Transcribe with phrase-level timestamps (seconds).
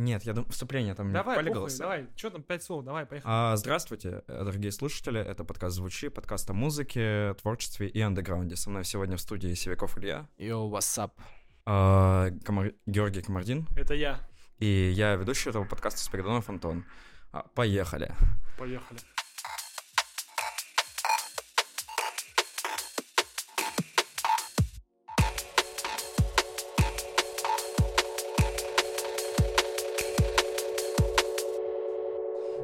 [0.00, 1.78] Нет, я думаю, вступление там Давай, по похуй, голосу.
[1.78, 2.06] давай.
[2.16, 3.30] Что там, пять слов, давай, поехали.
[3.30, 5.20] А, здравствуйте, э, дорогие слушатели.
[5.20, 8.56] Это подкаст «Звучи», подкаст о музыке, творчестве и андеграунде.
[8.56, 11.10] Со мной сегодня в студии Севяков Илья, Йоу, what's up?
[11.66, 14.20] а, Комар- Георгий Комардин, Это я.
[14.58, 16.86] и я ведущий этого подкаста Спиридонов Антон.
[17.30, 18.14] А, Поехали.
[18.58, 19.00] Поехали.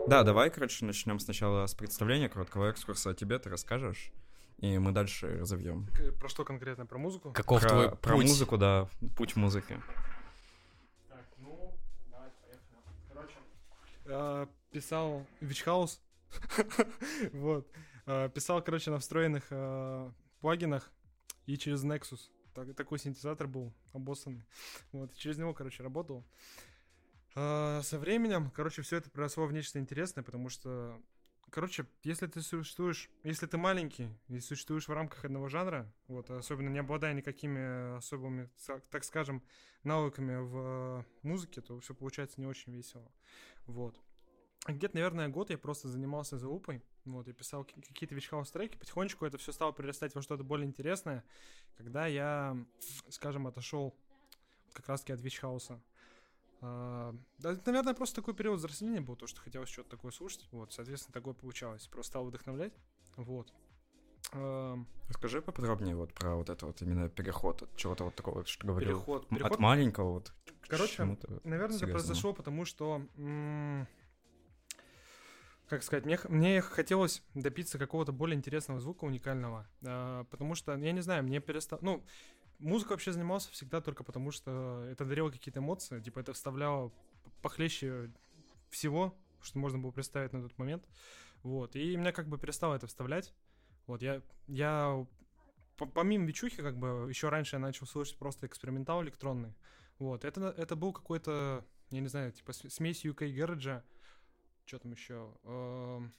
[0.07, 4.13] Да, давай, короче, начнем сначала с представления, короткого экскурса о тебе, ты расскажешь,
[4.59, 5.89] и мы дальше разовьем.
[6.21, 6.87] Про что конкретно?
[6.87, 7.33] Про музыку?
[7.33, 8.27] Каков про, твой про путь?
[8.27, 9.81] музыку, да, путь музыки.
[11.09, 11.77] Так, ну,
[12.11, 12.81] давай, поехали.
[13.13, 13.35] Короче,
[14.05, 16.01] э, писал Вичхаус.
[17.33, 17.67] Вот.
[18.07, 20.93] Э, Писал, короче, на встроенных э, плагинах
[21.47, 22.21] и через Nexus.
[22.55, 24.45] Так- Такой синтезатор был обоссанный.
[24.93, 26.25] Вот, через него, короче, работал.
[27.37, 30.99] Со временем, короче, все это переросло в нечто интересное, потому что,
[31.51, 36.71] короче, если ты существуешь, если ты маленький и существуешь в рамках одного жанра, вот, особенно
[36.71, 38.49] не обладая никакими особыми,
[38.91, 39.43] так скажем,
[39.83, 43.13] навыками в э, музыке, то все получается не очень весело.
[43.67, 44.01] Вот.
[44.67, 46.83] Где-то, наверное, год я просто занимался залупой.
[47.05, 48.79] Вот, я писал ки- какие-то вичхаус треки.
[48.79, 51.23] Потихонечку это все стало прирастать во что-то более интересное,
[51.77, 52.57] когда я,
[53.11, 53.95] скажем, отошел
[54.73, 55.83] как раз-таки от вичхауса.
[56.63, 60.47] А, да, это, наверное, просто такой период взросления был, то, что хотелось что-то такое слушать.
[60.53, 61.87] Вот, соответственно, такое получалось.
[61.89, 62.73] Просто стал вдохновлять.
[63.17, 63.53] Вот.
[64.33, 68.67] Ам, Расскажи поподробнее вот про вот это вот именно переход от чего-то вот такого, что
[68.67, 68.91] говорил.
[68.97, 69.29] Переход.
[69.29, 70.33] Переход- От маленького вот
[70.69, 71.05] Короче,
[71.45, 73.03] Наверное, это произошло, потому что,
[75.69, 80.93] как сказать, мне, мне хотелось добиться какого-то более интересного звука, уникального, а, потому что, я
[80.93, 82.05] не знаю, мне перестал, ну,
[82.59, 86.93] музыка вообще занимался всегда только потому, что это дарило какие-то эмоции, типа это вставляло
[87.43, 88.11] похлеще
[88.71, 90.89] всего, что можно было представить на тот момент,
[91.43, 93.35] вот, и меня как бы перестало это вставлять,
[93.87, 95.07] вот, я, я
[95.77, 99.55] по- помимо Вичухи, как бы, еще раньше я начал слушать просто экспериментал электронный,
[99.99, 103.83] вот, это, это был какой-то, я не знаю, типа смесь UK Garage,
[104.65, 106.13] что там еще, эм,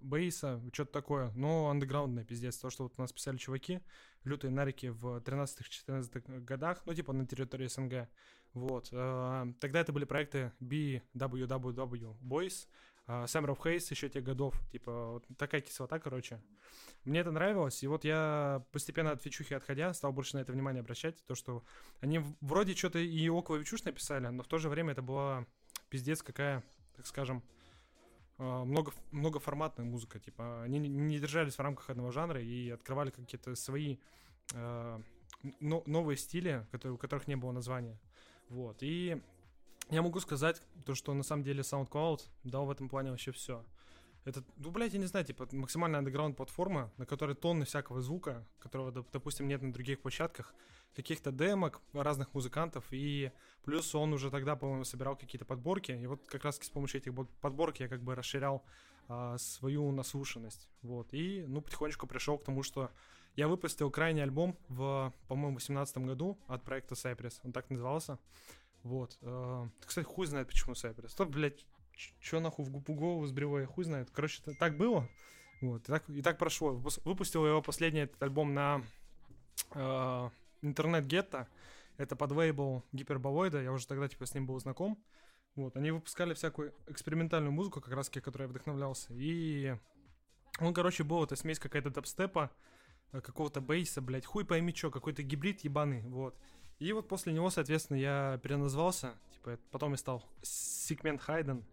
[0.00, 3.80] бейса, что-то такое, но андеграундное, пиздец, то, что вот у нас писали чуваки,
[4.24, 8.08] лютые нарики в 13-14 годах, ну, типа на территории СНГ,
[8.52, 12.68] вот, э, тогда это были проекты BWWW Boys,
[13.06, 16.40] э, Summer of Haze еще тех годов, типа, вот такая кислота, короче.
[17.04, 20.80] Мне это нравилось, и вот я постепенно от Вичухи отходя, стал больше на это внимание
[20.80, 21.64] обращать, то, что
[22.00, 25.46] они вроде что-то и около Вичуш написали, но в то же время это была
[25.88, 26.62] пиздец какая,
[26.96, 27.42] так скажем,
[28.40, 33.54] много, многоформатная музыка, типа, они не- не держались в рамках одного жанра и открывали какие-то
[33.54, 33.98] свои
[34.52, 35.00] э,
[35.60, 37.98] но- новые стили, которые, у которых не было названия,
[38.48, 39.22] вот, и
[39.90, 43.64] я могу сказать, то, что на самом деле SoundCloud дал в этом плане вообще все.
[44.24, 48.46] Это, ну, блядь, я не знаю, типа, максимальная андеграунд платформа, на которой тонны всякого звука,
[48.58, 50.54] которого, доп- допустим, нет на других площадках,
[50.94, 53.32] каких-то демок разных музыкантов, и
[53.64, 57.14] плюс он уже тогда, по-моему, собирал какие-то подборки, и вот как раз с помощью этих
[57.14, 58.62] бо- подборок я как бы расширял
[59.08, 62.90] а, свою наслушанность, вот, и, ну, потихонечку пришел к тому, что
[63.36, 68.18] я выпустил крайний альбом в, по-моему, 2018 году от проекта Cypress, он так назывался,
[68.82, 71.64] вот, э, кстати, хуй знает, почему Cypress, то, блядь,
[72.20, 75.08] что нахуй в голову сбрело, я хуй знает, короче, так было,
[75.60, 78.82] вот, и так, и так прошло, Выпус- выпустил его последний этот альбом на
[79.74, 80.30] э,
[80.62, 81.48] интернет-гетто,
[81.96, 85.02] это под лейбл Гиперболоида, я уже тогда, типа, с ним был знаком.
[85.56, 89.12] Вот, они выпускали всякую экспериментальную музыку, как раз таки, которой я вдохновлялся.
[89.12, 89.76] И
[90.60, 92.50] он, короче, был, это смесь какая-то дабстепа,
[93.12, 96.38] э, какого-то бейса, блядь, хуй пойми чё, какой-то гибрид ебаный, вот.
[96.78, 101.66] И вот после него, соответственно, я переназвался, типа, потом я стал Сегмент Хайден,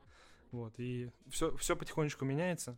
[0.57, 2.77] вот, и все, все потихонечку меняется.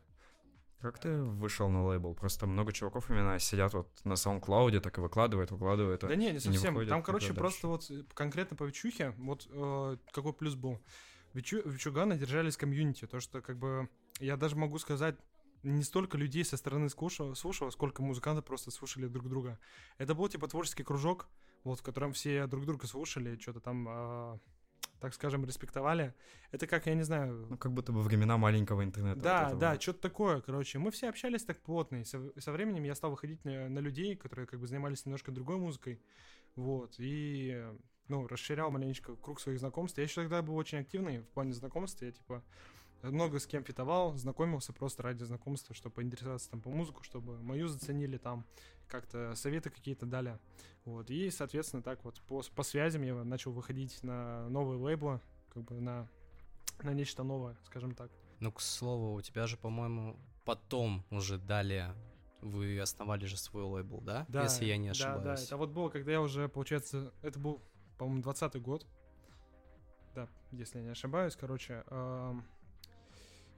[0.81, 2.13] Как ты вышел на лейбл?
[2.13, 6.01] Просто много чуваков именно сидят вот на SoundCloud, так и выкладывают, выкладывают.
[6.01, 6.73] Да не, не не совсем.
[6.73, 7.39] выходит Там, короче, дальше.
[7.39, 10.79] просто вот э, конкретно по Вичухе, вот э, какой плюс был.
[11.34, 13.89] Вичу, Вичуганы держались комьюнити, то что как бы
[14.19, 15.15] я даже могу сказать,
[15.63, 19.59] не столько людей со стороны слушал, слушало, сколько музыканты просто слушали друг друга.
[19.98, 21.27] Это был типа творческий кружок,
[21.63, 24.39] вот в котором все друг друга слушали, что-то там, э,
[25.00, 26.13] так скажем, респектовали.
[26.51, 29.19] Это как, я не знаю, Ну, как будто бы времена маленького интернета.
[29.19, 29.62] да, вот этого.
[29.62, 30.80] да, что-то такое, короче.
[30.80, 34.16] Мы все общались так плотно, и со, со временем я стал выходить на, на людей,
[34.16, 36.01] которые как бы занимались немножко другой музыкой,
[36.56, 37.63] вот, и,
[38.07, 39.98] ну, расширял маленечко круг своих знакомств.
[39.98, 42.44] Я еще тогда был очень активный в плане знакомств, я, типа,
[43.01, 47.68] много с кем фитовал, знакомился просто ради знакомства, чтобы поинтересоваться там по музыку, чтобы мою
[47.68, 48.46] заценили там,
[48.88, 50.38] как-то советы какие-то дали.
[50.86, 55.22] Вот, и, соответственно, так вот по, по связям я начал выходить на новые лейблы,
[55.54, 56.07] как бы на,
[56.84, 58.12] на нечто новое, скажем так.
[58.40, 61.94] Ну, к слову, у тебя же, по-моему, потом уже далее
[62.42, 64.25] вы основали же свой лейбл, да?
[64.30, 65.24] Да, Если я не Да, ошибаюсь.
[65.24, 67.62] да, это вот было, когда я уже, получается, это был,
[67.98, 68.86] по-моему, 20 год.
[70.16, 71.84] Да, если я не ошибаюсь, короче.
[71.88, 72.45] эм,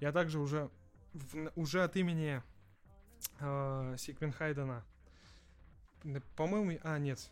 [0.01, 0.69] я также уже,
[1.13, 2.41] в уже от имени
[3.39, 4.83] э, Сиквин Хайдена,
[6.35, 7.31] по-моему, а, нет,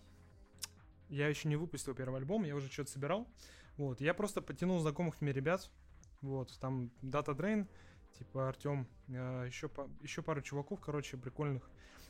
[1.09, 3.27] я еще не выпустил первый альбом, я уже что-то собирал.
[3.77, 5.69] Вот, я просто подтянул знакомых мне ребят.
[6.21, 7.67] Вот, там Data Drain,
[8.17, 9.69] типа Артем, еще,
[10.01, 11.69] еще пару чуваков, короче, прикольных.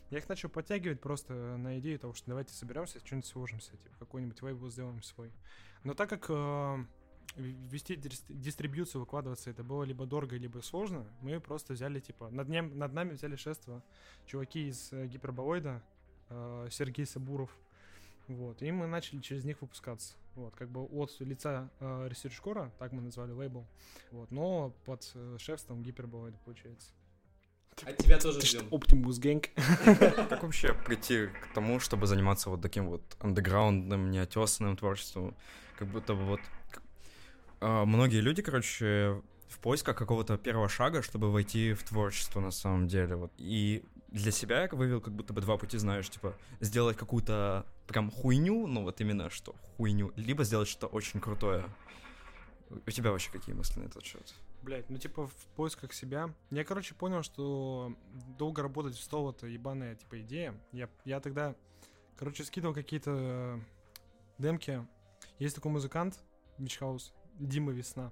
[0.10, 4.42] Я их начал подтягивать просто на идею того, что давайте соберемся, что-нибудь сложимся, типа какой-нибудь
[4.42, 5.32] вейбл сделаем свой.
[5.84, 6.86] Но так как э,
[7.36, 12.50] вести дис- дистрибьюцию, выкладываться, это было либо дорого, либо сложно, мы просто взяли, типа, над,
[12.50, 13.84] нем, над нами взяли шество
[14.26, 15.82] чуваки из э, Гиперболоида,
[16.30, 17.56] э, Сергей Сабуров,
[18.28, 20.16] вот, и мы начали через них выпускаться.
[20.36, 23.66] Вот, как бы от лица э, Research Core, так мы назвали лейбл,
[24.12, 26.92] вот, но под э, шефством Гиперболоида, получается.
[27.86, 28.68] А тебя тоже ждем.
[28.70, 29.48] Optimus Gang.
[30.30, 35.36] Как вообще прийти к тому, чтобы заниматься вот таким вот андеграундным, неотесанным творчеством?
[35.78, 36.42] Как будто бы вот...
[37.62, 42.88] а, Многие люди, короче, в поисках какого-то первого шага, чтобы войти в творчество на самом
[42.88, 43.16] деле.
[43.16, 43.32] Вот.
[43.38, 48.12] И для себя я вывел как будто бы два пути, знаешь, типа сделать какую-то прям
[48.12, 51.66] хуйню, ну вот именно что хуйню, либо сделать что-то очень крутое.
[52.70, 54.34] У тебя вообще какие мысли на этот счет?
[54.62, 56.34] Блять, ну типа в поисках себя.
[56.52, 57.96] Я, короче, понял, что
[58.38, 60.56] долго работать в стол это ебаная типа идея.
[60.72, 61.56] Я, я тогда,
[62.16, 63.60] короче, скидывал какие-то э,
[64.38, 64.86] демки.
[65.40, 66.20] Есть такой музыкант,
[66.58, 68.12] Бичхаус, Дима Весна.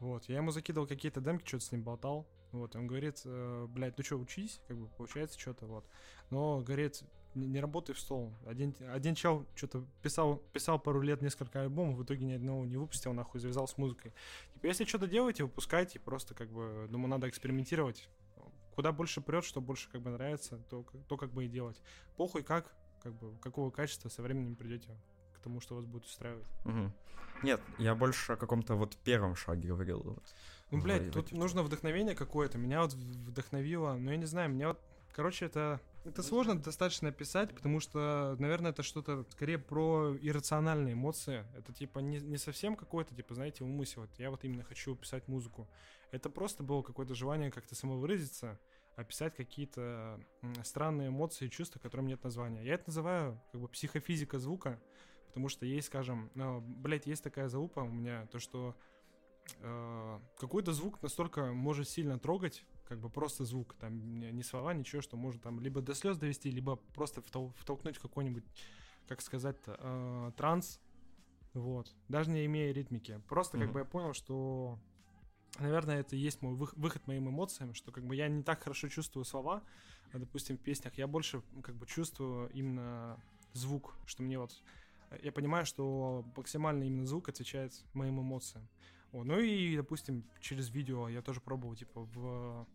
[0.00, 2.26] Вот, я ему закидывал какие-то демки, что-то с ним болтал.
[2.52, 5.84] Вот, он говорит, э, блядь, ну что, учись, как бы, получается что-то, вот.
[6.30, 7.02] Но, говорит,
[7.34, 8.32] не, не работай в стол.
[8.46, 12.76] Один, один чел что-то писал, писал пару лет несколько альбомов, в итоге ни одного не
[12.76, 14.12] выпустил, нахуй, завязал с музыкой.
[14.52, 18.08] Типа, если что-то делаете, выпускайте, просто, как бы, думаю, надо экспериментировать.
[18.76, 21.80] Куда больше прет, что больше, как бы, нравится, то, то как бы и делать.
[22.16, 22.72] Похуй как,
[23.02, 24.96] как бы, какого качества со временем придете
[25.44, 26.46] тому, что вас будет устраивать.
[26.64, 26.92] Мгм.
[27.42, 30.02] Нет, я больше о каком-то вот первом шаге говорил.
[30.02, 30.24] вот.
[30.70, 31.40] Ну, блядь, тут типа.
[31.40, 32.58] нужно вдохновение какое-то.
[32.58, 34.80] Меня вот вдохновило, но я не знаю, меня вот,
[35.12, 35.80] короче, это...
[36.04, 41.46] Это сложно достаточно описать, потому что, наверное, это что-то скорее про иррациональные эмоции.
[41.56, 44.02] Это типа не, не совсем какой-то, типа, знаете, умысел.
[44.02, 45.66] Вот я вот именно хочу писать музыку.
[46.10, 48.58] Это просто было какое-то желание как-то самовыразиться,
[48.96, 50.20] описать какие-то
[50.62, 52.62] странные эмоции и чувства, которым нет названия.
[52.62, 54.80] Я это называю как бы психофизика звука,
[55.34, 58.76] потому что есть, скажем, ну, блядь, есть такая залупа у меня, то что
[59.58, 65.02] э, какой-то звук настолько может сильно трогать, как бы просто звук, там не, слова, ничего,
[65.02, 68.44] что может там либо до слез довести, либо просто втол- втолкнуть в какой-нибудь,
[69.08, 70.80] как сказать-то, э, транс,
[71.52, 73.20] вот, даже не имея ритмики.
[73.28, 73.72] Просто как Мгм.
[73.72, 74.78] бы я понял, что,
[75.58, 78.62] наверное, это и есть мой вых- выход моим эмоциям, что как бы я не так
[78.62, 79.64] хорошо чувствую слова,
[80.12, 83.20] а, допустим, в песнях, я больше как бы чувствую именно
[83.52, 84.62] звук, что мне вот
[85.22, 88.68] я понимаю, что максимально именно звук отвечает моим эмоциям.
[89.12, 92.66] О, ну и, допустим, через видео я тоже пробовал, типа, в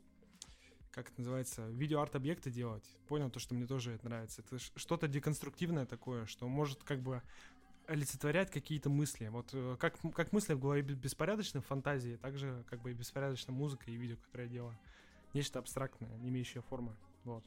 [0.91, 2.83] как это называется, видео-арт-объекты делать.
[3.07, 4.41] Понял то, что мне тоже это нравится.
[4.41, 7.21] Это что-то деконструктивное такое, что может как бы
[7.87, 9.27] олицетворять какие-то мысли.
[9.27, 12.93] Вот э, как, как мысли в голове бе- беспорядочны фантазии, так же как бы и
[12.93, 14.79] беспорядочна музыка и видео, которое я делаю.
[15.33, 16.95] Нечто абстрактное, не имеющее формы.
[17.23, 17.43] Вот.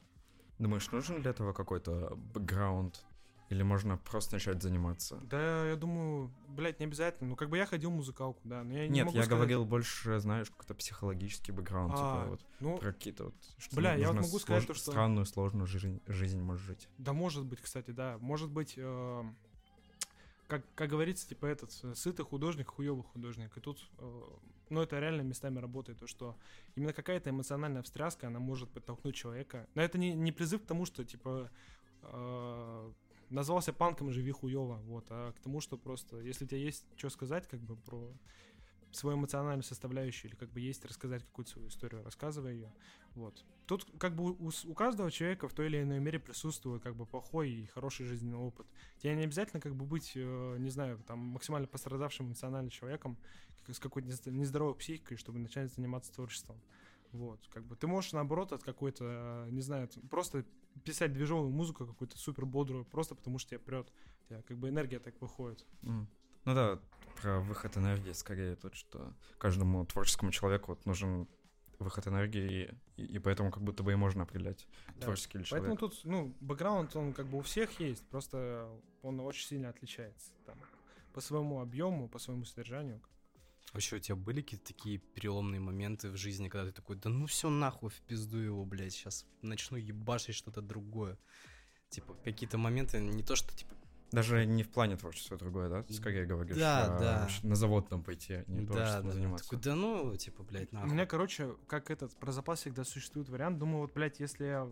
[0.59, 3.05] Думаешь, нужен для этого какой-то бэкграунд?
[3.49, 5.19] Или можно просто начать заниматься?
[5.23, 7.29] Да, я думаю, блядь, не обязательно.
[7.31, 9.37] Ну, как бы я ходил в музыкалку, да, но я не Нет, могу я сказать-
[9.39, 13.35] говорил больше, знаешь, какой-то психологический бэкграунд, А, типа вот ну, про какие-то вот...
[13.59, 16.87] что бля, я вот могу сказать слож- то, что- Странную, сложную жизнь, жизнь можешь жить.
[16.97, 18.17] Да, может быть, кстати, да.
[18.19, 19.23] Может быть, э,
[20.47, 23.55] как, как говорится, типа этот э, сытый художник, хуёвый художник.
[23.57, 24.21] И тут, э,
[24.69, 26.35] ну, это реально местами работает, то, что
[26.75, 29.67] именно какая-то эмоциональная встряска, она может подтолкнуть человека.
[29.75, 31.49] Но это не, не призыв к тому, что, типа,
[32.03, 32.91] э,
[33.33, 37.09] назвался панком, живи хуёво, вот, а к тому, что просто, если у тебя есть что
[37.09, 38.13] сказать, как бы, про
[38.91, 42.71] свою эмоциональную составляющую, или как бы есть рассказать какую-то свою историю, рассказывай ее,
[43.15, 43.43] вот.
[43.65, 47.05] Тут как бы у, у каждого человека в той или иной мере присутствует как бы
[47.05, 48.67] плохой и хороший жизненный опыт.
[48.97, 53.17] Тебе не обязательно как бы быть, э, не знаю, там максимально пострадавшим эмоционально человеком,
[53.65, 56.61] как- с какой-то незд- нездоровой психикой, чтобы начать заниматься творчеством.
[57.13, 60.45] Вот, как бы ты можешь наоборот от какой-то, э, не знаю, просто
[60.83, 63.91] писать движовую музыку какую-то супер бодрую, просто потому что тебя прет,
[64.27, 65.65] тебя как бы энергия так выходит.
[65.83, 66.07] М.
[66.45, 66.79] Ну да,
[67.21, 71.27] про выход энергии скорее тут, что каждому творческому человеку вот нужен
[71.79, 75.05] выход энергии, и, и поэтому как будто бы и можно определять, Да.
[75.05, 75.79] творческий ли Поэтому человек.
[75.95, 78.69] тут, ну, бэкграунд, он как бы у всех есть, просто
[79.01, 80.31] он очень сильно отличается.
[80.45, 80.57] Там,
[81.13, 83.01] по своему объему, по своему содержанию.
[83.71, 87.25] Вообще у тебя были какие-то такие переломные моменты в жизни, когда ты такой, да ну
[87.25, 91.17] все нахуй, в пизду его, блядь, сейчас начну ебашить что-то другое.
[91.89, 93.73] Типа, какие-то моменты, не то что, типа,
[94.11, 95.81] Даже не в плане творчества другое, да?
[95.83, 96.55] Ты скорее говоришь.
[96.57, 97.29] Да, а да.
[97.41, 99.49] На завод там пойти, а не да, творчеством да, заниматься.
[99.49, 100.91] такой, да ну, типа, блядь, У нахуй.
[100.91, 103.57] меня, короче, как этот, про запас всегда существует вариант.
[103.57, 104.69] Думаю, вот, блядь, если я,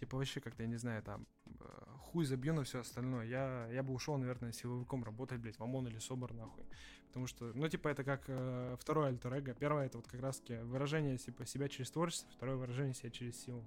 [0.00, 1.26] типа, вообще как-то, я не знаю, там,
[1.60, 5.62] э, хуй забью на все остальное, я, я бы ушел, наверное, силовиком работать, блядь, в
[5.62, 6.64] ОМОН или СОБР, нахуй.
[7.08, 9.54] Потому что, ну, типа, это как э, второе альтер эго.
[9.54, 13.66] Первое, это вот как раз-таки выражение, типа, себя через творчество, второе выражение себя через силу.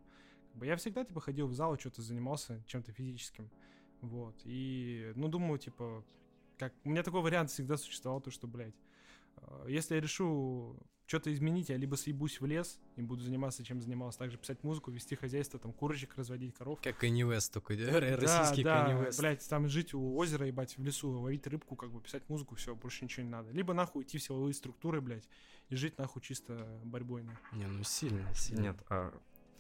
[0.52, 3.50] Как бы я всегда, типа, ходил в зал, что-то занимался чем-то физическим.
[4.02, 4.36] Вот.
[4.46, 6.04] И, ну, думаю, типа,
[6.58, 6.74] как...
[6.84, 8.76] У меня такой вариант всегда существовал, то, что, блядь,
[9.68, 10.78] если я решу
[11.08, 14.92] что-то изменить, я либо съебусь в лес и буду заниматься, чем занимался, также писать музыку,
[14.92, 16.80] вести хозяйство, там, курочек разводить, коров.
[16.82, 19.20] Как Kanye West такой, да, российский да, Kanye да, West.
[19.20, 22.76] блядь, там жить у озера, ебать, в лесу, ловить рыбку, как бы писать музыку, все,
[22.76, 23.52] больше ничего не надо.
[23.52, 25.30] Либо нахуй идти в силовые структуры, блядь,
[25.70, 27.24] и жить нахуй чисто борьбой.
[27.52, 28.62] Не, ну сильно, сильно.
[28.62, 29.14] Нет, а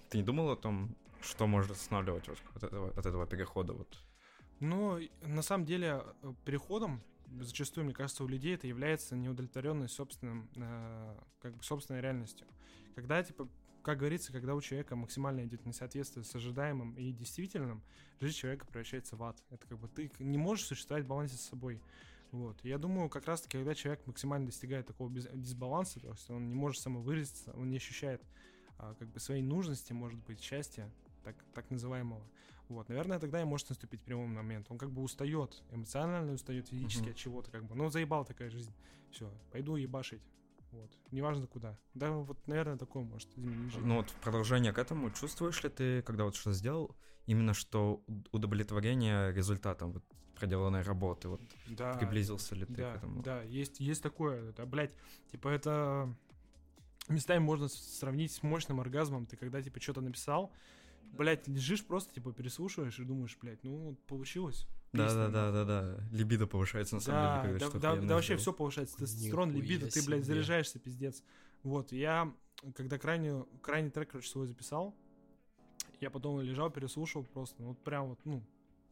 [0.09, 3.73] ты не думал о том, что может останавливать вас от этого, от этого перехода?
[3.73, 3.97] Вот?
[4.61, 7.03] И на самом деле э, переходом
[7.41, 12.47] зачастую, мне кажется, у людей это является неудовлетворенность собственным, э, как бы собственной реальностью.
[12.95, 13.49] Когда, типа,
[13.81, 17.83] как говорится, когда у человека максимально идет несоответствие с ожидаемым и действительным,
[18.19, 19.37] жизнь человека превращается в ад.
[19.51, 21.81] Это как бы ты не можешь существовать в балансе с собой.
[22.31, 22.59] Вот.
[22.63, 26.55] Я думаю, как раз таки, когда человек максимально достигает такого дисбаланса, то есть он не
[26.55, 28.23] может самовыразиться, он не ощущает
[28.77, 30.91] а, как бы своей нужности, может быть, счастья,
[31.23, 32.25] так, так называемого.
[32.69, 34.67] Вот, наверное, тогда и может наступить переломный момент.
[34.69, 37.11] Он как бы устает, эмоционально устает, физически Мгм.
[37.11, 37.75] от чего-то, как бы.
[37.75, 38.73] Ну, заебал такая жизнь.
[39.11, 40.21] Все, пойду ебашить.
[40.71, 40.91] Вот.
[41.11, 41.77] Неважно куда.
[41.93, 43.85] Да, вот, наверное, такое может изменить жизнь.
[43.85, 46.95] Ну вот в продолжение к этому, чувствуешь ли ты, когда вот что сделал,
[47.27, 50.03] именно что уд- удовлетворение результатом вот
[50.35, 53.21] проделанной работы, вот да, приблизился ли ты да, к этому?
[53.23, 54.51] да, есть, есть такое.
[54.51, 54.93] Да, блядь,
[55.31, 56.13] типа это
[57.07, 59.25] местами можно сравнить с мощным оргазмом.
[59.25, 60.51] Ты когда, типа, что-то написал,
[61.15, 64.67] блядь, лежишь просто, типа, переслушиваешь и думаешь, блядь, ну, получилось.
[64.93, 66.03] Да, Песня, да, да, да, да.
[66.11, 68.97] Либидо повышается на самом Да, деле, когда да, да, приятное да вообще все повышается.
[68.97, 71.23] Тестостерон, либидо, ты, блядь, заряжаешься, пиздец.
[71.63, 72.33] Вот, я,
[72.75, 74.95] когда крайний, крайний трек, короче, свой записал,
[75.99, 78.43] я потом лежал, переслушал просто, ну, вот прям вот, ну,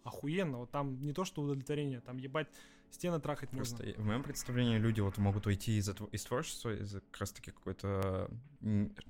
[0.03, 0.59] охуенно.
[0.59, 2.47] Вот там не то, что удовлетворение, там, ебать,
[2.93, 4.01] стены трахать Просто можно.
[4.01, 8.29] в моем представлении люди вот могут уйти из, из творчества из-за как раз таки какой-то...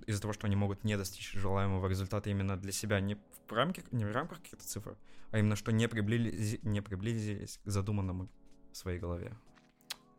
[0.07, 3.15] Из-за того, что они могут не достичь желаемого результата именно для себя, не
[3.47, 4.97] в, рамке, не в рамках каких-то цифр,
[5.31, 8.29] а именно что не приблизились, не приблизились к задуманному
[8.71, 9.35] в своей голове.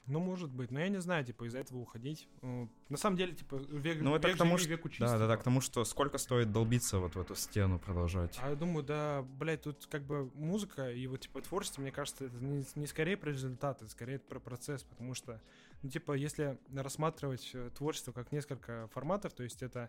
[0.07, 2.29] Ну, может быть, но я не знаю, типа, из-за этого уходить.
[2.43, 5.01] Э, На самом деле, типа, век, Ну, это век к тому, живи, что- век учись,
[5.01, 8.39] Да, да, да, к тому, что сколько стоит долбиться вот в эту стену, продолжать.
[8.43, 12.27] А я думаю, да, блядь, тут как бы музыка и вот типа творчество, мне кажется,
[12.27, 15.41] это не, не скорее про результат, это скорее про процесс, потому что,
[15.83, 19.89] ну, типа, если рассматривать э, творчество как несколько форматов, то есть это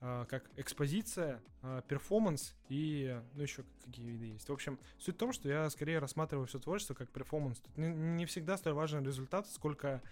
[0.00, 4.48] как экспозиция, а, перформанс и, ну, еще какие виды есть.
[4.48, 7.58] В общем, суть в том, что я скорее рассматриваю все творчество как перформанс.
[7.58, 10.02] Тут не, не всегда столь важен результат, сколько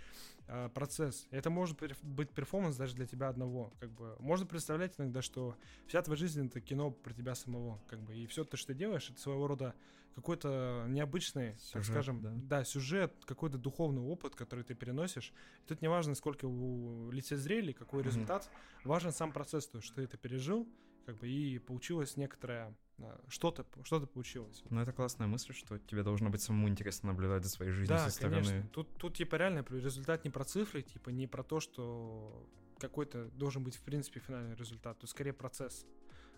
[0.49, 1.27] а, процесс.
[1.31, 3.73] Это может быть перформанс даже для тебя одного.
[3.79, 8.01] Как бы можно представлять иногда, что вся твоя жизнь это кино про тебя самого, как
[8.01, 9.75] бы, и все то, что ты делаешь, это своего рода
[10.15, 12.33] какой-то необычный, так Сюжет, скажем, да.
[12.35, 12.65] да.
[12.65, 15.33] сюжет, какой-то духовный опыт, который ты переносишь.
[15.65, 18.09] И тут не важно, сколько у лицезрели, какой Мгм.
[18.09, 18.51] результат,
[18.83, 20.67] важен сам процесс, то, что ты это пережил,
[21.09, 24.63] как бы, и получилось некоторое, а, что-то, что-то получилось.
[24.69, 28.05] Но это классная мысль, что тебе должно быть самому интересно наблюдать за своей жизнью Да,
[28.05, 28.45] со стороны.
[28.45, 28.69] конечно.
[28.75, 32.47] Тут, тут типа реально результат не про цифры, типа не про то, что
[32.79, 34.99] какой-то должен быть в принципе финальный результат.
[34.99, 35.87] Тут скорее процесс.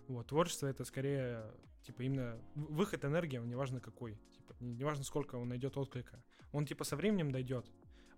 [0.07, 4.17] Вот, творчество это скорее, типа, именно выход энергии, он неважно какой.
[4.31, 6.23] Типа, не- неважно, сколько он найдет отклика.
[6.53, 7.69] Он, типа, со временем дойдет.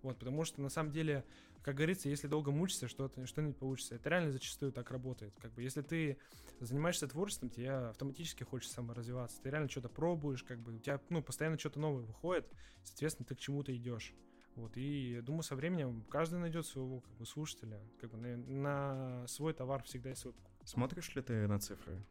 [0.04, 1.24] Вот, потому что, на самом деле,
[1.62, 3.94] как говорится, если долго мучишься, что-то, что-нибудь получится.
[3.94, 5.32] Это реально зачастую так работает.
[5.40, 6.18] Как бы, если ты
[6.60, 9.40] занимаешься творчеством, тебе автоматически хочется саморазвиваться.
[9.40, 12.46] Ты реально что-то пробуешь, как бы, у тебя, ну, постоянно что-то новое выходит,
[12.82, 14.12] соответственно, ты к чему-то идешь.
[14.56, 17.80] Вот, и думаю, со временем каждый найдет своего как бы, слушателя.
[17.98, 20.34] Как бы на, на свой товар всегда есть свой.
[20.64, 22.04] Смотришь ли ты на цифры?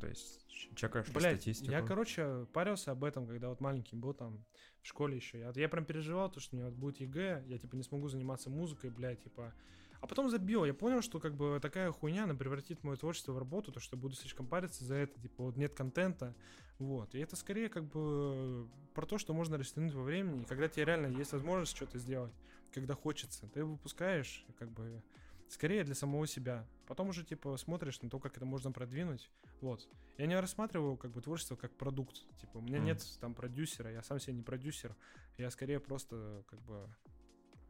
[0.00, 1.70] То есть чекаешь ли Блять, статистику?
[1.70, 4.44] я, короче, парился об этом, когда вот маленький был там
[4.82, 5.38] в школе еще.
[5.38, 8.08] Я, я прям переживал, то, что у меня вот будет ЕГЭ, я типа не смогу
[8.08, 9.54] заниматься музыкой, блядь, типа.
[10.00, 13.38] А потом забил, я понял, что как бы такая хуйня, она превратит мое творчество в
[13.38, 16.34] работу, то, что я буду слишком париться за это, типа вот нет контента,
[16.78, 17.14] вот.
[17.14, 20.84] И это скорее как бы про то, что можно растянуть во времени, и когда тебе
[20.84, 22.34] реально есть возможность что-то сделать,
[22.72, 25.02] когда хочется, ты выпускаешь, как бы
[25.48, 26.66] скорее для самого себя.
[26.86, 29.88] Потом уже типа смотришь на то, как это можно продвинуть, вот.
[30.18, 32.16] Я не рассматриваю как бы творчество как продукт.
[32.40, 32.86] Типа, у меня Мгм.
[32.86, 34.94] нет там продюсера, я сам себе не продюсер.
[35.38, 36.88] Я скорее просто как бы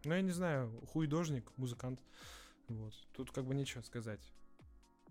[0.07, 1.99] Ну, я не знаю, хуйдожник, музыкант.
[2.69, 2.93] Вот.
[3.14, 4.21] Тут как бы нечего сказать.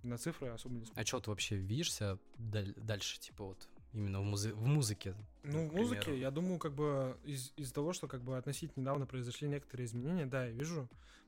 [0.04, 4.24] На цифры особо не А что ты вообще видишься даль- дальше, типа вот именно в,
[4.26, 5.16] музы- в музыке?
[5.44, 9.08] Ну, в музыке, я думаю, как бы из- из-за того, что как бы относительно недавно
[9.08, 10.88] произошли некоторые изменения, да, я вижу,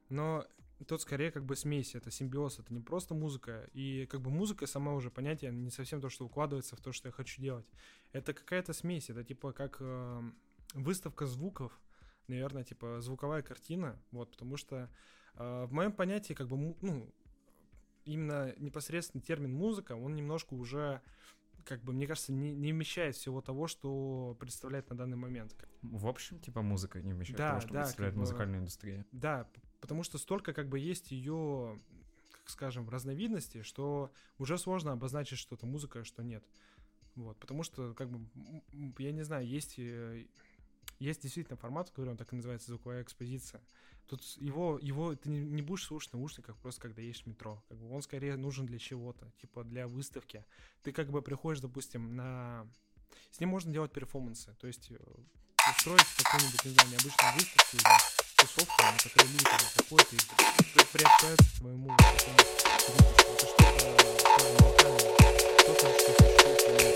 [0.09, 0.45] но
[0.83, 4.67] тут скорее как бы смесь, это симбиоз, это не просто музыка, и как бы музыка
[4.67, 7.65] сама уже понятие не совсем то, что укладывается в то, что я хочу делать.
[8.11, 10.21] Это какая-то смесь, это типа как э,
[10.73, 11.79] выставка звуков,
[12.27, 14.89] наверное, типа звуковая картина, вот, потому что
[15.35, 17.13] э, в моем понятии как бы, ну,
[18.03, 21.01] именно непосредственно термин музыка, он немножко уже
[21.63, 25.55] как бы, мне кажется, не, не вмещает всего того, что представляет на данный момент.
[25.81, 29.05] В общем, типа музыка не вмещает Да, того, что да, представляет как бы- музыкальная индустрия.
[29.11, 31.79] Да, потому что столько как бы есть ее,
[32.31, 36.43] как скажем, разновидностей, что уже сложно обозначить, что это музыка, а что нет.
[37.15, 38.27] Вот, потому что, как бы,
[38.99, 40.25] я не знаю, есть, э,
[40.99, 43.61] есть действительно формат, говорю, он так и называется, звуковая экспозиция.
[44.07, 47.63] Тут его, его ты не, не будешь слушать в наушниках просто когда едешь в метро.
[47.69, 50.45] Как бы он скорее нужен для чего-то, типа для выставки.
[50.83, 52.67] Ты как бы приходишь, допустим, на...
[53.31, 54.97] С ним можно делать перформансы, то есть э,
[55.71, 60.17] устроить какую-нибудь, не знаю, необычную выставку или тусовку, на которой люди как бы приходят и
[60.17, 61.91] при- приобщаются к твоему.
[61.93, 63.85] Это что-то
[64.51, 65.11] уникальное,
[65.59, 66.95] что-то, что существует.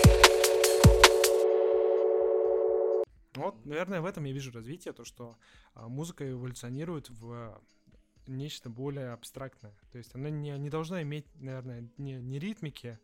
[3.34, 5.36] Вот, наверное, в этом я вижу развитие, то, что
[5.74, 7.60] а, музыка эволюционирует в
[8.26, 9.74] нечто более абстрактное.
[9.92, 12.98] То есть она не, не должна иметь, наверное, не, не ритмики,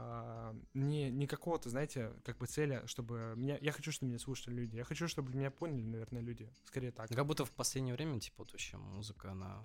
[0.00, 3.58] а, не, не какого-то, знаете, как бы цели, чтобы меня...
[3.60, 4.76] Я хочу, чтобы меня слушали люди.
[4.76, 6.48] Я хочу, чтобы меня поняли, наверное, люди.
[6.64, 7.08] Скорее так.
[7.10, 9.62] Как будто в последнее время, типа, вот вообще музыка, она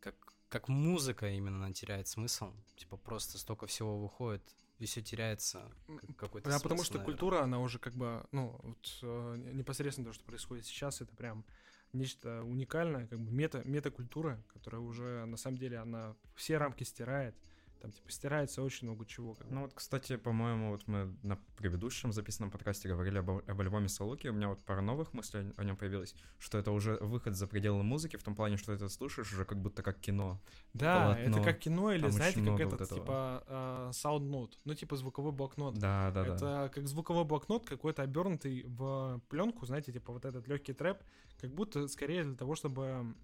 [0.00, 0.14] как,
[0.48, 2.52] как музыка именно она теряет смысл.
[2.76, 4.42] Типа, просто столько всего выходит,
[4.78, 5.70] и все теряется.
[5.86, 7.12] как- Какой-то Да, потому смысл, что наверное.
[7.12, 11.44] культура, она уже как бы, ну, вот э, непосредственно то, что происходит сейчас, это прям
[11.92, 17.36] нечто уникальное, как бы мета, метакультура, которая уже, на самом деле, она все рамки стирает.
[17.80, 19.34] Там, типа, стирается очень много чего.
[19.34, 19.50] Как.
[19.50, 24.28] Ну вот, кстати, по-моему, вот мы на предыдущем записанном подкасте говорили об, об альбоме Салуки,
[24.28, 27.82] у меня вот пара новых мыслей о нем появилась, что это уже выход за пределы
[27.82, 30.40] музыки, в том плане, что ты это слушаешь уже как будто как кино.
[30.72, 31.36] да, полотно.
[31.36, 33.00] это как кино или, Там знаете, как вот этот, этого.
[33.00, 35.74] типа, э, sound note, ну, типа звуковой блокнот.
[35.74, 36.34] Да, да, да.
[36.34, 41.02] это как звуковой блокнот какой-то обернутый в пленку, знаете, типа вот этот легкий трэп,
[41.40, 43.14] как будто скорее для того, чтобы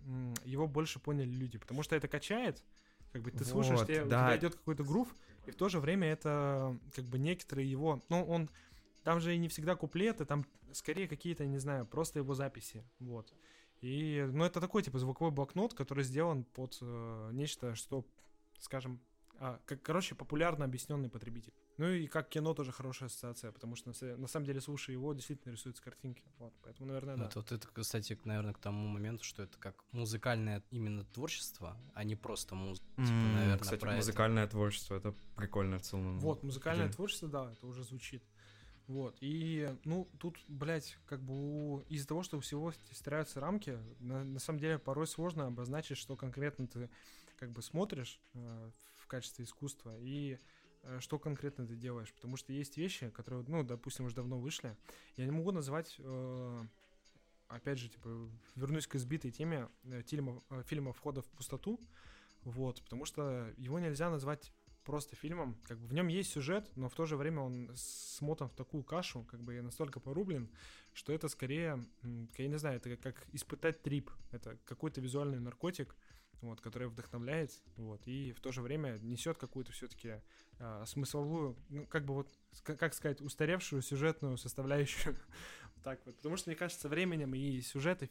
[0.45, 2.63] его больше поняли люди, потому что это качает,
[3.13, 4.29] как бы ты слушаешь, Вот, тебе, у да.
[4.29, 5.15] тебя идет какой-то грув,
[5.47, 8.49] и в то же время это как бы некоторые его, ну он
[9.03, 13.33] там же и не всегда куплеты, там скорее какие-то, не знаю, просто его записи, вот.
[13.81, 18.05] И, ну, это такой, типа, звуковой блокнот, который сделан под э, нечто, что,
[18.59, 19.01] скажем,
[19.41, 21.53] а, как, короче, популярно объясненный потребитель.
[21.79, 24.95] Ну и как кино тоже хорошая ассоциация, потому что на, са- на самом деле, слушая
[24.95, 26.23] его, действительно рисуются картинки.
[26.39, 27.25] Вот, поэтому, наверное, да.
[27.25, 32.05] Вот, вот это, кстати, наверное, к тому моменту, что это как музыкальное именно творчество, а
[32.05, 32.87] не просто музыка.
[32.97, 33.97] Типа, М, наверное, Кстати, про это.
[33.97, 36.21] музыкальное творчество, это прикольно в целом.
[36.21, 36.95] Вот, музыкальное Блин.
[36.97, 38.23] творчество, да, это уже звучит.
[38.89, 43.79] Вот, и, ну, тут, блядь, как бы у- из-за того, что у всего стираются рамки,
[44.01, 46.91] на, на самом деле порой сложно обозначить, что конкретно ты
[47.37, 50.39] как бы смотришь э, в качестве искусства и
[50.83, 52.13] э, что конкретно ты делаешь.
[52.15, 54.77] Потому что есть вещи, которые, ну, допустим, уже давно вышли.
[55.17, 56.63] Я не могу назвать, э,
[57.49, 61.81] опять же, типа, вернусь к избитой теме э, фильма, э, фильма «Входа в пустоту»,
[62.43, 64.53] вот, потому что его нельзя назвать
[64.85, 65.57] просто фильмом.
[65.65, 68.83] Как бы в нем есть сюжет, но в то же время он смотан в такую
[68.83, 70.51] кашу, как бы настолько порублен,
[70.93, 74.11] что это скорее, я не знаю, это как испытать трип.
[74.31, 75.95] Это какой-то визуальный наркотик,
[76.41, 80.21] вот, который вдохновляет, вот, и в то же время несет какую-то все-таки
[80.85, 82.29] смысловую, ну, как бы вот,
[82.65, 85.17] как сказать, устаревшую сюжетную составляющую.
[85.83, 86.15] Так вот.
[86.17, 88.11] Потому что, мне кажется, временем и сюжеты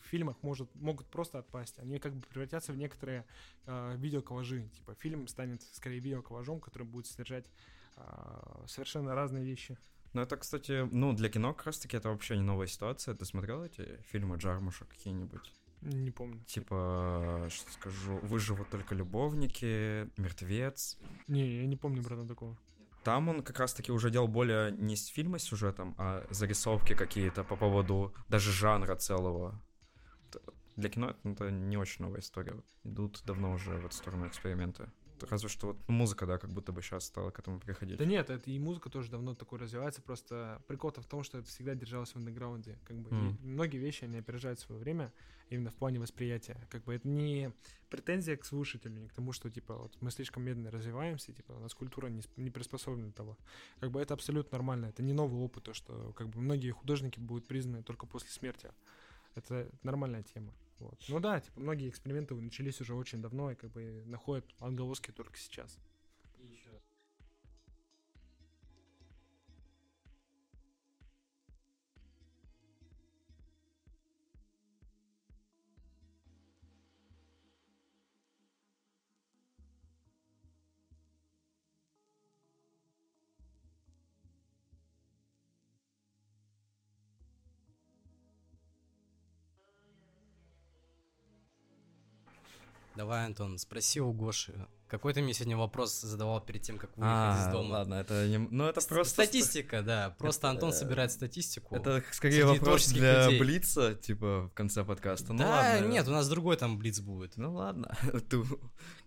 [0.00, 1.78] в фильмах может, могут просто отпасть.
[1.78, 3.24] Они как бы превратятся в некоторые
[3.66, 4.68] э, видеоколлажи.
[4.70, 7.46] Типа фильм станет скорее видеоколлажом, который будет содержать
[7.96, 9.78] а, совершенно разные вещи.
[10.12, 13.14] Ну, это, кстати, ну, для кино как раз-таки это вообще не новая ситуация.
[13.14, 15.52] Ты смотрел эти фильмы Джармуша какие-нибудь?
[15.84, 16.42] Не помню.
[16.46, 20.98] Типа, что скажу, «Выживут только любовники», «Мертвец».
[21.28, 22.56] Не, я не помню, братан, такого.
[23.04, 27.44] Там он как раз-таки уже делал более не с фильма с сюжетом, а зарисовки какие-то
[27.44, 29.60] по поводу даже жанра целого.
[30.76, 32.56] Для кино это, это не очень новая история.
[32.82, 34.90] Идут давно уже в эту сторону эксперименты.
[35.30, 37.98] Разве что вот музыка, да, как будто бы сейчас стала к этому приходить.
[37.98, 41.48] Да нет, это и музыка тоже давно такой развивается, просто прикол-то в том, что это
[41.48, 43.38] всегда держалось в андеграунде, как бы, и Мгм.
[43.42, 45.12] многие вещи, они опережают свое время,
[45.50, 47.52] именно в плане восприятия, как бы, это не
[47.90, 51.60] претензия к слушателю, не к тому, что, типа, вот мы слишком медленно развиваемся, типа, у
[51.60, 53.38] нас культура не, не приспособлена для того,
[53.80, 57.20] как бы, это абсолютно нормально, это не новый опыт, то, что, как бы, многие художники
[57.20, 58.70] будут признаны только после смерти,
[59.34, 61.02] это нормальная тема, Вот.
[61.08, 65.38] Ну да, типа многие эксперименты начались уже очень давно и как бы находят отголоски только
[65.38, 65.78] сейчас.
[93.04, 94.66] Давай, Антон, спроси у Гоши.
[94.88, 97.72] Какой ты мне сегодня вопрос задавал перед тем, как выехать из А, дома?
[97.72, 98.38] ладно, это не...
[98.38, 99.12] Ну, это Ст- просто...
[99.12, 100.16] Статистика, да.
[100.18, 101.76] Просто Антон Это- собирает статистику.
[101.76, 103.38] Это скорее вопрос для людей.
[103.38, 105.34] Блица, типа, в конце подкаста.
[105.34, 105.86] Ну да, ладно.
[105.86, 107.36] нет, у нас другой там блиц будет.
[107.36, 107.94] Ну ладно.
[108.30, 108.42] Ты-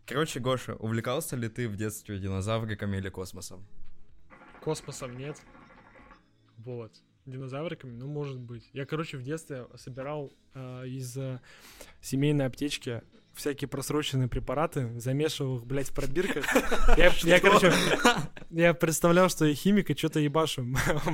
[0.05, 3.65] Короче, Гоша, увлекался ли ты в детстве динозавриками или космосом?
[4.61, 5.41] Космосом нет.
[6.59, 6.93] Вот.
[7.25, 8.69] Динозавриками, ну, может быть.
[8.73, 11.41] Я, короче, в детстве собирал э, из э,
[11.99, 13.01] семейной аптечки
[13.37, 16.45] всякие просроченные препараты, замешивал их, блядь, в пробирках.
[16.97, 17.71] Я, я, короче,
[18.49, 20.65] я представлял, что я химик и что-то ебашу.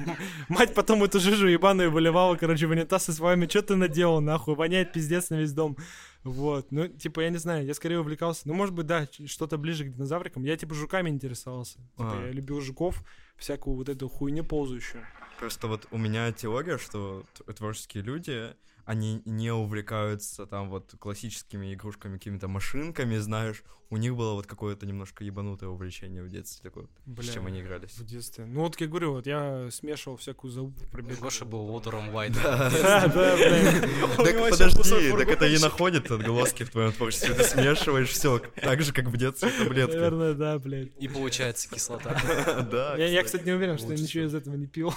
[0.47, 4.21] Мать потом эту жижу ебаную выливала, короче, в унитаз и с вами, что ты наделал,
[4.21, 5.77] нахуй, воняет пиздец на весь дом.
[6.23, 9.83] Вот, ну, типа, я не знаю, я скорее увлекался, ну, может быть, да, что-то ближе
[9.83, 10.43] к динозаврикам.
[10.43, 11.79] Я, типа, жуками интересовался.
[11.97, 12.25] Типа, А.
[12.27, 13.03] я любил жуков,
[13.35, 15.05] всякую вот эту хуйню ползающую.
[15.39, 17.25] Просто вот у меня теория, что
[17.57, 18.53] творческие люди,
[18.85, 23.63] они не увлекаются там вот классическими игрушками, какими-то машинками, знаешь.
[23.89, 27.61] У них было вот какое-то немножко ебанутое увлечение в детстве такое, Бля, с чем они
[27.61, 27.91] игрались.
[27.91, 28.45] в детстве.
[28.45, 31.19] Ну, вот, я говорю, вот я смешивал всякую залупу в пробирках.
[31.21, 32.33] Гоша был Уотером Уайт.
[32.43, 33.37] Да, да.
[34.17, 37.35] Так подожди, так это не находит отголоски в твоем творчестве.
[37.35, 39.93] Ты смешиваешь все так же, как в детстве таблетки.
[39.95, 40.89] Наверное, да, блядь.
[40.97, 42.19] И получается кислота.
[42.71, 42.95] Да.
[42.97, 44.91] Я, я, кстати, не уверен, что я ничего из этого не пил.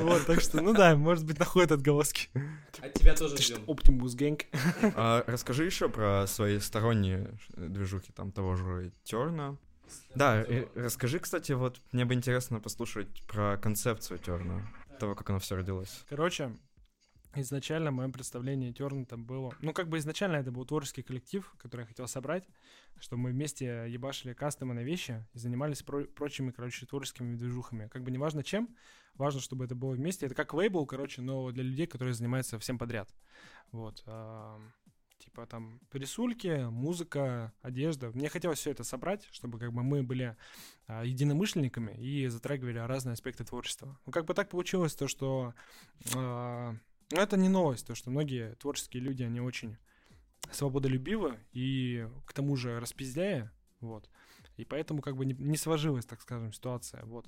[0.00, 2.28] Вот, так что, ну да, может быть, находят отголоски.
[2.80, 3.62] От тебя тоже ждем.
[3.66, 4.44] Оптимус Гэнг.
[5.26, 9.56] Расскажи еще про свои сторонние ш- движухи, там того же Терна.
[10.14, 14.66] Да, и расскажи, кстати, вот мне бы интересно послушать про концепцию Терна,
[14.98, 16.04] того, как оно все родилось.
[16.08, 16.56] Короче,
[17.40, 19.54] изначально мое представление Терна там было...
[19.60, 22.46] Ну, как бы изначально это был творческий коллектив, который я хотел собрать,
[22.98, 27.88] что мы вместе ебашили кастомы на вещи и занимались про- прочими, короче, творческими движухами.
[27.88, 28.76] Как бы неважно чем,
[29.14, 30.26] важно, чтобы это было вместе.
[30.26, 33.08] Это как лейбл, короче, но для людей, которые занимаются всем подряд.
[33.70, 34.02] Вот.
[34.06, 34.60] а,
[35.18, 38.10] Типа там рисульки, музыка, одежда.
[38.10, 40.36] Мне хотелось все это собрать, чтобы как бы мы были
[40.88, 43.96] а, единомышленниками и затрагивали разные аспекты творчества.
[44.04, 45.54] Ну, как бы так получилось, то, что...
[46.16, 46.74] а,
[47.20, 49.76] это не новость, то, что многие творческие люди, они очень
[50.50, 54.08] свободолюбивы и к тому же распиздяя, вот.
[54.58, 57.26] И поэтому как бы не, не сложилась, так скажем, ситуация, вот.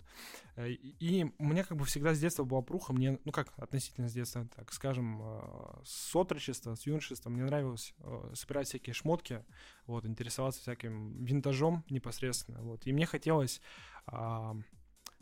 [0.56, 3.52] Э, И, и у меня как бы всегда с детства была пруха, мне, ну как
[3.56, 8.92] относительно с детства, так скажем, э, с отрочества, с юношества, мне нравилось э, собирать всякие
[8.92, 9.44] шмотки,
[9.86, 12.86] вот, интересоваться всяким винтажом непосредственно, вот.
[12.86, 13.62] И мне хотелось
[14.06, 14.54] а,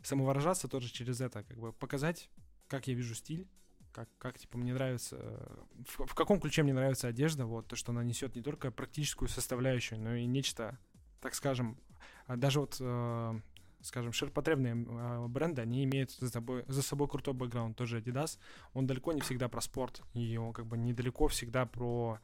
[0.03, 2.29] самовыражаться тоже через это, как бы показать,
[2.67, 3.47] как я вижу стиль,
[3.93, 7.75] как, как типа мне нравится, э, в, в каком ключе мне нравится одежда, вот, то,
[7.75, 10.77] что она несет не только практическую составляющую, но и нечто,
[11.21, 11.77] так скажем,
[12.25, 13.39] а даже вот, э,
[13.81, 18.39] скажем, ширпотребные э, бренды, они имеют за собой, за собой крутой бэкграунд, тоже Adidas,
[18.73, 22.19] он далеко не всегда про спорт, и он как бы недалеко всегда про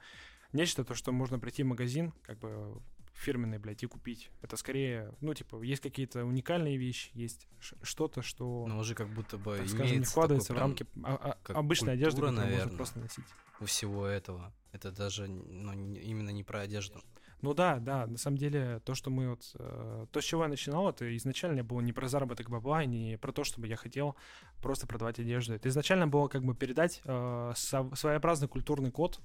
[0.51, 2.81] нечто, то, что можно прийти в магазин, как бы
[3.19, 4.31] фирменный, блядь, и купить.
[4.41, 9.37] Это скорее, ну, типа, есть какие-то уникальные вещи, есть что-то, что, Но уже как будто
[9.37, 12.77] бы так скажем, не вкладывается в рамки а- а- обычной одежды, культура, которую можно наверно.
[12.77, 13.25] просто носить.
[13.59, 14.53] у всего этого.
[14.71, 17.01] Это даже ну, не- именно не про одежду.
[17.41, 20.49] Ну да, да, на самом деле то, что мы вот, э, то, с чего я
[20.49, 24.15] начинал, это изначально было не про заработок бабла, не про то, чтобы я хотел
[24.61, 25.53] просто продавать одежду.
[25.53, 29.21] Это изначально было как бы передать э, со- своеобразный культурный код,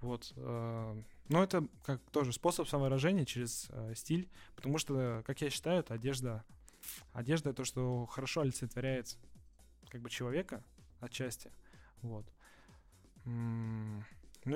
[0.00, 0.32] вот.
[0.36, 5.80] э, но это как тоже способ самовыражения через э, стиль, потому что, как я считаю,
[5.80, 6.44] это одежда,
[7.12, 9.16] одежда то, что хорошо олицетворяет
[9.88, 10.62] как бы человека
[11.00, 11.50] отчасти,
[12.02, 12.26] вот.
[13.24, 14.04] Ну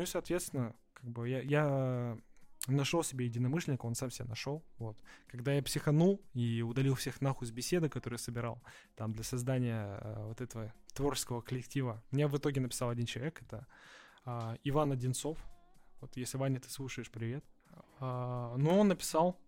[0.01, 2.17] и, соответственно, как бы я, я
[2.67, 4.63] нашел себе единомышленника, он сам себя нашел.
[4.79, 4.97] Вот.
[5.27, 8.63] Когда я психанул и удалил всех нахуй с беседы, которые собирал
[8.97, 13.67] там для создания э, вот этого творческого коллектива, мне в итоге написал один человек, это
[14.25, 15.39] а, Иван Одинцов.
[16.01, 17.45] Вот если Ваня, ты слушаешь, привет.
[17.99, 19.39] А, ну, он написал,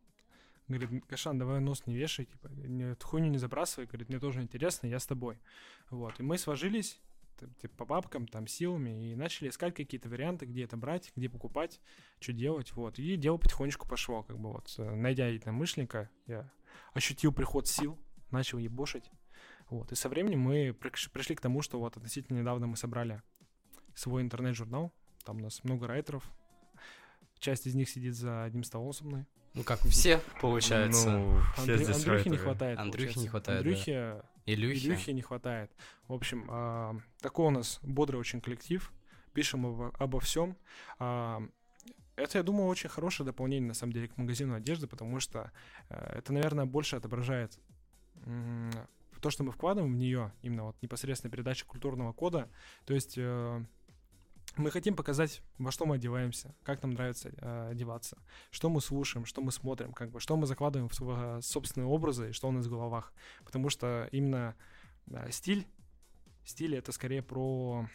[0.68, 4.86] говорит, Кашан, давай нос не вешай, типа, не- хуйню не забрасывай, говорит, мне тоже интересно,
[4.86, 5.38] я с тобой.
[5.90, 7.00] Вот, и мы сложились,
[7.60, 11.80] типа, по бабкам, там, силами, и начали искать какие-то варианты, где это брать, где покупать,
[12.20, 12.98] что делать, вот.
[12.98, 16.50] И дело потихонечку пошло, как бы вот, э, найдя единомышленника, я
[16.92, 17.98] ощутил приход сил,
[18.30, 19.10] начал ебошить,
[19.68, 19.92] вот.
[19.92, 23.22] И со временем мы приш- пришли к тому, что вот относительно недавно мы собрали
[23.94, 24.92] свой интернет-журнал,
[25.24, 26.24] Там у нас много райтеров.
[27.38, 29.26] Часть из них сидит за одним столом со мной.
[29.54, 31.10] Ну, как все, получается.
[31.10, 32.78] Ну, все Андрю- здесь Андрюхи не хватает.
[32.78, 33.68] Андрюхи не хватает, да.
[33.70, 34.86] Андрюхи, Илюхи.
[34.86, 35.70] Илюхи не хватает.
[36.08, 38.90] В общем, а, такой у нас бодрый очень коллектив.
[39.34, 40.56] Пишем обо, обо всем.
[40.98, 41.42] А,
[42.16, 45.50] это, я думаю, очень хорошее дополнение, на самом деле, к магазину одежды, потому что
[45.88, 47.58] э, это, наверное, больше отображает
[48.26, 48.70] м,
[49.20, 52.48] то, что мы вкладываем в нее, именно вот непосредственно передача культурного кода.
[52.84, 53.64] То есть э,
[54.56, 58.18] мы хотим показать, во что мы одеваемся, как нам нравится э, одеваться,
[58.50, 62.30] что мы слушаем, что мы смотрим, как бы, что мы закладываем в сво- собственные образы
[62.30, 63.12] и что у нас в головах.
[63.44, 64.54] Потому что именно
[65.08, 65.66] э, стиль,
[66.44, 67.88] стиль это скорее про...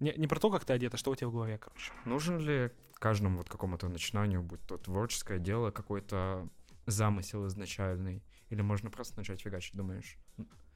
[0.00, 1.92] Не, не про то, как ты одет, а что у тебя в голове, короче.
[2.04, 6.48] Нужен ли каждому вот какому-то начинанию, будь то творческое дело, какой-то
[6.86, 8.22] замысел изначальный?
[8.50, 10.16] Или можно просто начать фигачить, думаешь?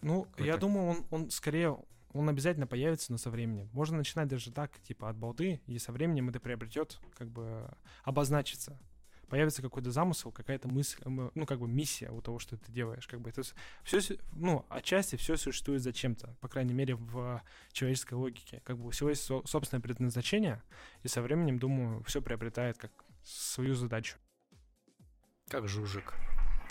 [0.03, 1.77] Ну, я думаю, он, он скорее,
[2.13, 3.69] он обязательно появится, но со временем.
[3.73, 7.69] Можно начинать даже так, типа, от балды, и со временем это приобретет, как бы,
[8.03, 8.79] обозначится.
[9.29, 13.07] Появится какой-то замысел, какая-то мысль, м, ну, как бы миссия у того, что ты делаешь.
[13.07, 13.43] Как бы это
[13.85, 14.01] все,
[14.33, 17.43] ну, отчасти все существует зачем-то, по крайней мере, в
[17.73, 18.63] человеческой логике.
[18.65, 20.63] Как бы у всего есть со- собственное предназначение,
[21.03, 22.91] и со временем, думаю, все приобретает как
[23.23, 24.17] свою задачу.
[25.51, 26.15] Как жужик.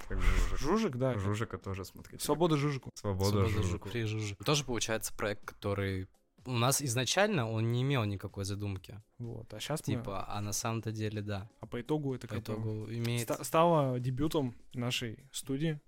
[0.08, 0.58] Как жужик.
[0.58, 1.18] Жужик, да.
[1.18, 2.24] Жужика тоже, смотрите.
[2.24, 2.92] Свобода жужику.
[2.96, 3.64] Свобода, Свобода жужику.
[3.64, 3.90] жужику.
[3.90, 4.44] Free жужик.
[4.44, 6.08] Тоже получается проект, который
[6.46, 9.02] у нас изначально он не имел никакой задумки.
[9.18, 9.54] Вот.
[9.54, 9.96] А сейчас мы...
[9.96, 11.50] Типа, а на самом-то деле, да.
[11.60, 13.24] А по итогу это По как бы итогу имеет...
[13.24, 15.80] ста- стало дебютом нашей студии.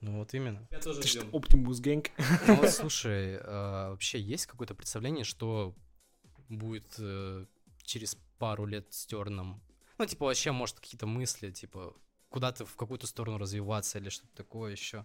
[0.00, 0.68] Ну вот именно.
[0.70, 2.08] Я тоже Ты что, Optimus Gang?
[2.46, 5.74] Ну вот слушай, а, вообще есть какое-то представление, что
[6.48, 7.46] будет э,
[7.82, 9.62] через пару лет с Терном?
[9.98, 11.94] Ну, типа, вообще, может, какие-то мысли, типа,
[12.34, 15.04] куда-то в какую-то сторону развиваться или что-то такое еще,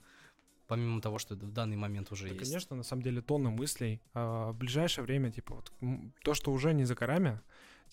[0.66, 2.44] помимо того, что в данный момент уже Да, есть.
[2.44, 4.02] конечно, на самом деле тонна мыслей.
[4.16, 5.72] А, в ближайшее время, типа, вот
[6.24, 7.40] то, что уже не за горами,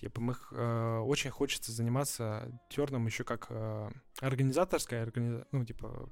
[0.00, 6.08] типа, мы э, очень хочется заниматься терном еще как э, организаторская, органи- ну, типа,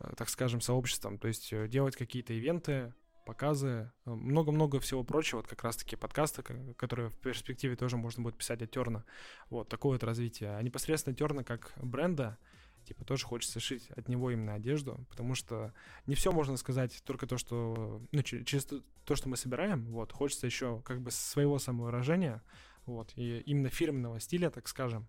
[0.00, 1.16] э, так скажем, сообществом.
[1.18, 2.92] То есть э, делать какие-то ивенты,
[3.24, 8.22] показы, э, много-много всего прочего, вот как раз-таки подкасты, ко- которые в перспективе тоже можно
[8.22, 9.04] будет писать от Терна.
[9.50, 10.56] Вот, такое вот развитие.
[10.56, 12.38] А непосредственно Терна как бренда,
[12.84, 15.72] типа, тоже хочется шить от него именно одежду, потому что
[16.06, 19.86] не все можно сказать, только то, что, ну, че- через то, то, что мы собираем,
[19.86, 22.42] вот, хочется еще как бы своего самовыражения,
[22.86, 25.06] вот, и именно фирменного стиля, так скажем,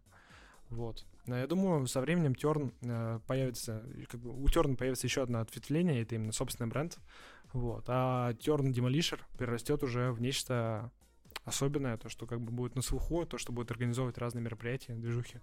[0.70, 1.06] вот.
[1.28, 2.72] Но я думаю, со временем Терн
[3.28, 6.98] появится, и как бы у Терн появится еще одно ответвление, это именно собственный бренд,
[7.56, 10.92] вот, а Терн Demolition перерастет уже в нечто
[11.46, 15.40] особенное, то, что как бы будет на слуху, то, что будет организовывать разные мероприятия, движухи,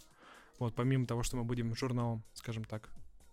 [0.59, 2.91] вот, помимо того, что мы будем журналом, скажем так.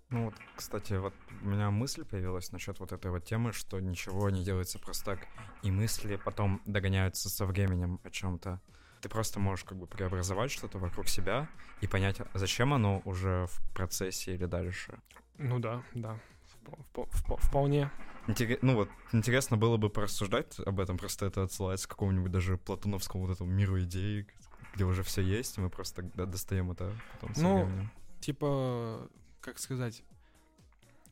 [0.09, 4.29] Ну вот, кстати, вот у меня мысль появилась насчет вот этой вот темы, что ничего
[4.29, 5.27] не делается просто так,
[5.61, 8.59] и мысли потом догоняются со временем о чем-то.
[9.01, 11.47] Ты просто можешь как бы преобразовать что-то вокруг себя
[11.81, 14.99] и понять, а зачем оно уже в процессе или дальше.
[15.37, 16.19] Ну да, да,
[16.63, 17.91] впо- впо- впо- вполне.
[18.29, 22.57] Интере- Ну вот, интересно было бы порассуждать об этом, просто это отсылается к какому-нибудь даже
[22.57, 24.27] платоновскому вот этому миру идей,
[24.75, 27.91] где уже все есть, и мы просто тогда достаем это потом со Ну, временем.
[28.19, 29.09] типа,
[29.41, 30.03] как сказать,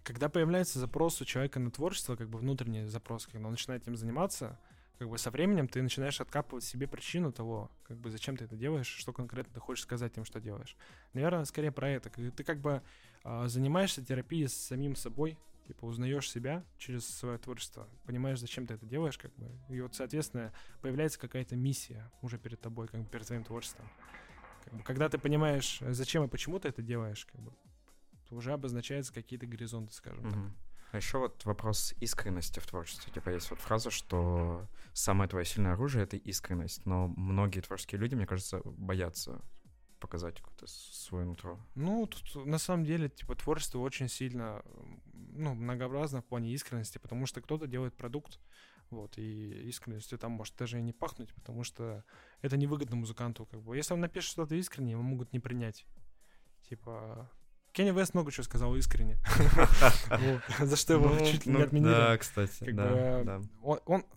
[0.03, 3.97] когда появляется запрос у человека на творчество, как бы внутренний запрос, когда он начинает этим
[3.97, 4.57] заниматься,
[4.99, 8.55] как бы со временем ты начинаешь откапывать себе причину того, как бы зачем ты это
[8.55, 10.75] делаешь, что конкретно ты хочешь сказать тем, что делаешь.
[11.13, 12.09] Наверное, скорее про это.
[12.09, 12.81] Ты как бы
[13.23, 18.73] а, занимаешься терапией с самим собой, типа узнаешь себя через свое творчество, понимаешь, зачем ты
[18.73, 23.09] это делаешь, как бы, и вот, соответственно, появляется какая-то миссия уже перед тобой, как бы
[23.09, 23.87] перед твоим творчеством.
[24.63, 27.53] Как бы, когда ты понимаешь, зачем и почему ты это делаешь, как бы,
[28.31, 30.35] уже обозначаются какие-то горизонты, скажем так.
[30.35, 30.57] Мгм.
[30.91, 33.11] А еще вот вопрос искренности в творчестве.
[33.11, 38.15] Типа есть вот фраза, что самое твое сильное оружие— это искренность, но многие творческие люди,
[38.15, 39.41] мне кажется, боятся
[39.99, 41.59] показать какое-то свое нутро.
[41.75, 44.63] Ну, тут на самом деле, типа, творчество очень сильно,
[45.13, 48.39] ну, многообразно в плане искренности, потому что кто-то делает продукт,
[48.89, 52.03] вот, и искренностью там может даже и не пахнуть, потому что
[52.41, 53.75] это невыгодно музыканту, как бы.
[53.75, 55.85] Если он напишет что-то искренне, его могут не принять.
[56.69, 57.29] Типа,
[57.77, 59.19] Кенни Вест много чего сказал искренне.
[60.59, 61.91] За что его Ну, чуть ли не ну, отменили.
[61.91, 62.63] Да, кстати,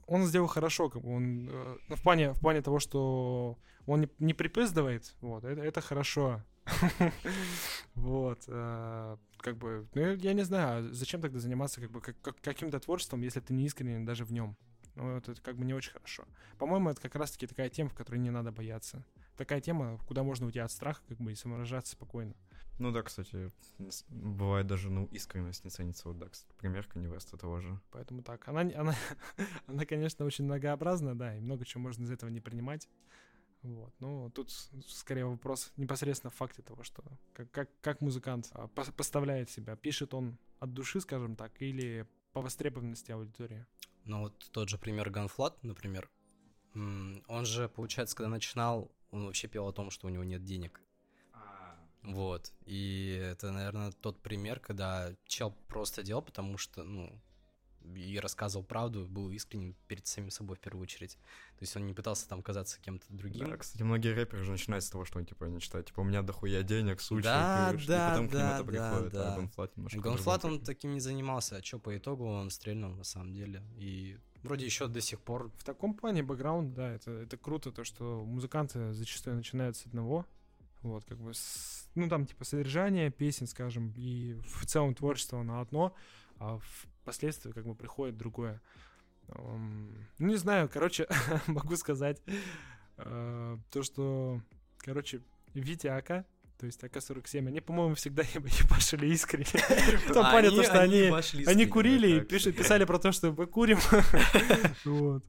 [0.06, 4.08] он, сделал хорошо, как бы он, э, ну, в плане, в плане того, что он
[4.18, 6.42] не, припиздывает, вот, это, хорошо.
[7.94, 12.18] Вот, э, как бы, ну, я- не знаю, а зачем тогда заниматься как бы как-
[12.22, 14.56] как- каким-то творчеством, если ты не искренен даже в нем.
[14.94, 16.24] Ну, это как бы не очень хорошо.
[16.56, 19.04] По-моему, это как раз-таки такая тема, в которой не надо бояться.
[19.36, 22.34] Такая тема, куда можно уйти от страха, как бы, и самовыражаться спокойно.
[22.80, 23.52] Ну да, кстати,
[24.08, 26.08] бывает даже, ну, искренность не ценится.
[26.08, 27.78] Вот, да, кстати, пример Kanye West того же.
[27.90, 28.48] Поэтому так.
[28.48, 28.94] Она, она,
[29.66, 32.88] она, конечно, очень многообразна, да, и много чего можно из этого не принимать.
[33.60, 33.92] Вот.
[34.00, 34.50] Но тут
[34.88, 39.76] скорее вопрос непосредственно в факте того, что как, как, как музыкант а, пос- поставляет себя.
[39.76, 43.66] Пишет он от души, скажем так, или по востребованности аудитории.
[44.06, 46.10] Ну вот тот же пример Ганфлат, например.
[46.74, 50.80] Он же, получается, когда начинал, он вообще пел о том, что у него нет денег.
[52.02, 52.52] Вот.
[52.64, 57.20] И это, наверное, тот пример, когда чел просто делал, потому что, ну,
[57.84, 61.14] и рассказывал правду, был искренним перед самим собой в первую очередь.
[61.58, 63.48] То есть он не пытался там казаться кем-то другим.
[63.48, 66.22] Да, кстати, многие рэперы же начинают с того, что, типа, они читают, типа, у меня
[66.22, 69.32] дохуя денег, сучка, Да, крыш», да, и потом к ним да, это да, приходит, да.
[69.32, 73.04] а Ганфлат немножко по-другому он таким не занимался, а что по итогу он стрельнул на
[73.04, 73.62] самом деле.
[73.76, 77.84] И вроде еще до сих пор В таком плане бэкграунд, да, это, это круто, то,
[77.84, 80.26] что музыканты зачастую начинают с одного,
[80.82, 85.60] вот, как бы, с- ну, там, типа, содержание песен, скажем, и в целом творчество на
[85.60, 85.94] одно,
[86.38, 86.58] а
[87.02, 88.60] впоследствии, как бы, приходит другое.
[89.28, 91.06] Ну, не знаю, короче,
[91.46, 92.20] могу сказать,
[92.96, 94.40] э, то, что,
[94.78, 95.20] короче,
[95.54, 96.24] Витя АК,
[96.58, 99.44] то есть АК-47, они, по-моему, всегда ебашили искренне.
[100.08, 101.02] В том плане, то, что они
[101.48, 102.20] они курили и
[102.52, 103.78] писали про то, что мы курим.
[104.84, 105.24] Вот.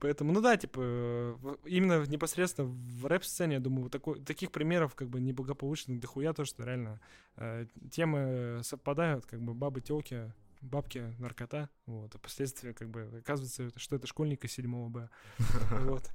[0.00, 4.94] Поэтому, ну да, типа, э, именно непосредственно в рэп-сцене, я думаю, вот такой- таких примеров
[4.94, 7.00] как бы неблагополучных дохуя, то, что реально
[7.36, 13.70] э, темы совпадают, как бы бабы, телки, бабки, наркота, вот, а последствия, как бы, оказывается,
[13.76, 15.08] что это школьник из 7 Б,
[15.70, 16.10] вот.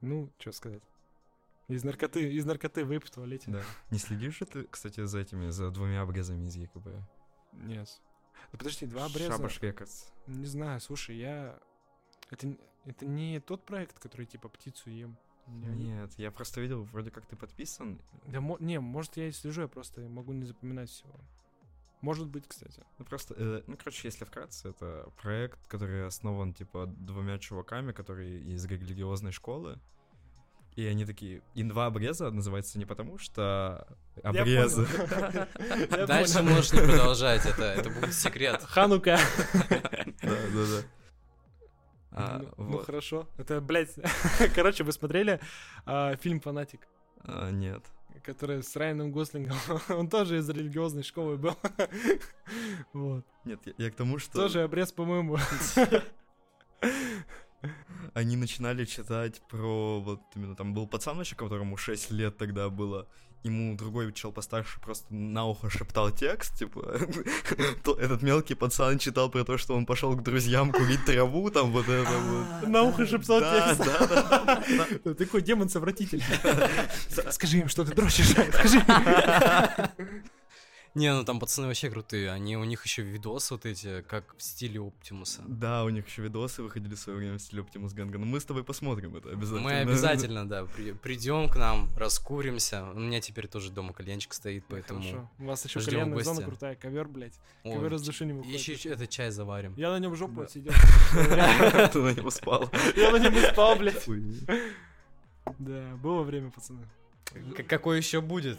[0.00, 0.82] Ну, что сказать.
[1.68, 3.50] Из наркоты, из наркоты выпь в туалете.
[3.50, 3.62] Да.
[3.90, 6.88] Не следишь ты, кстати, за этими, за двумя обрезами из ЕКБ?
[7.52, 8.00] Нет.
[8.52, 9.32] Да подожди, два обреза.
[9.32, 9.60] Шабаш.
[10.26, 11.58] Не знаю, слушай, я...
[12.30, 15.16] Это, это не тот проект, который типа птицу ем.
[15.46, 15.86] Они.
[15.86, 18.00] Нет, я просто видел, вроде как ты подписан.
[18.26, 21.14] Да, мо- не, может, я и слежу, я просто могу не запоминать всего.
[22.00, 22.84] Может быть, кстати.
[22.98, 28.40] Ну просто, э, ну короче, если вкратце, это проект, который основан типа двумя чуваками, которые
[28.40, 29.78] из религиозной школы.
[30.76, 33.88] И они такие, и два обреза называется не потому, что
[34.22, 34.86] обрезы.
[35.90, 38.62] Я Дальше можешь не продолжать, это, это будет секрет.
[38.62, 39.18] Ханука.
[40.20, 40.82] Да, да, да.
[42.10, 42.86] А, Ну- Ну вот.
[42.86, 43.28] хорошо.
[43.36, 43.94] Это, блядь,
[44.54, 45.40] короче, вы смотрели
[45.86, 46.88] а, фильм «Фанатик»,
[47.24, 47.84] А, Нет.
[48.24, 49.56] который с Райаном Гослингом?
[49.88, 51.56] Он тоже из религиозной школы был.
[52.92, 53.24] Вот.
[53.44, 55.36] Нет, я, я к тому, что Тоже обрез, по-моему.
[58.14, 63.06] они начинали читать про вот именно там был пацан еще, которому 6 лет тогда было.
[63.44, 66.98] Ему другой чел постарше просто на ухо шептал текст, типа,
[67.84, 71.70] то- этот мелкий пацан читал про то, что он пошел к друзьям курить траву, там
[71.70, 72.68] вот это вот.
[72.68, 73.78] На ухо шептал текст.
[73.78, 74.86] да, да, да.
[75.04, 76.22] Ты Такой демон-совратитель.
[77.30, 78.30] Скажи им, что ты дрочишь.
[78.30, 78.82] Скажи.
[80.98, 82.30] Не, ну там пацаны вообще крутые.
[82.32, 85.42] Они, у них еще видосы вот эти, как в стиле Оптимуса.
[85.46, 88.18] Да, у них еще видосы выходили в свое время в стиле Оптимус Гэнга.
[88.18, 89.60] Но мы с тобой посмотрим это обязательно.
[89.62, 90.66] Мы обязательно, да,
[91.02, 92.84] придем к нам, раскуримся.
[92.94, 95.00] У меня теперь тоже дома кальянчик стоит, поэтому...
[95.00, 95.30] Хорошо.
[95.38, 96.34] У вас еще кальянная гостя.
[96.34, 97.38] зона крутая, ковер, блядь.
[97.62, 98.92] Ковер из души не Еще выходит.
[99.00, 99.74] это чай заварим.
[99.76, 100.42] Я на нем жопу Да.
[100.42, 100.72] отсидел.
[101.92, 102.70] Ты на него спал.
[102.96, 104.04] Я на нем спал, блядь.
[105.58, 106.86] Да, было время, пацаны.
[107.56, 108.58] К- какой еще будет?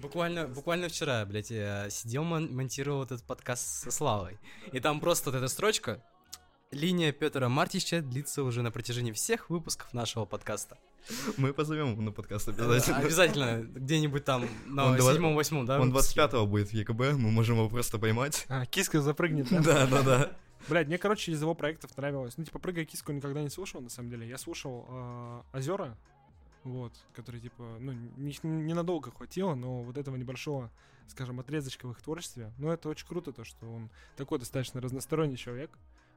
[0.00, 4.38] Буквально, буквально вчера, блядь, я сидел, мон- монтировал этот подкаст со Славой.
[4.72, 6.02] И там просто вот эта строчка.
[6.72, 10.76] Линия Петра Мартича длится уже на протяжении всех выпусков нашего подкаста.
[11.36, 12.96] Мы позовем его на подкаст обязательно.
[12.98, 15.80] Обязательно где-нибудь там на Он два- седьмом-восьмом, да?
[15.80, 16.20] Он выпуске?
[16.20, 18.44] 25-го будет в ЕКБ, мы можем его просто поймать.
[18.48, 19.60] А, киска запрыгнет, да?
[19.60, 20.30] Да, да, да.
[20.68, 22.36] Блядь, мне, короче, из его проектов нравилось.
[22.36, 24.28] Ну, типа, прыгай киску никогда не слушал, на самом деле.
[24.28, 25.96] Я слушал Озера,
[26.66, 30.70] вот, который, типа, ну, не- ненадолго хватило, но вот этого небольшого,
[31.06, 32.52] скажем, отрезочка в их творчестве.
[32.58, 35.70] Ну, это очень круто, то, что он такой достаточно разносторонний человек,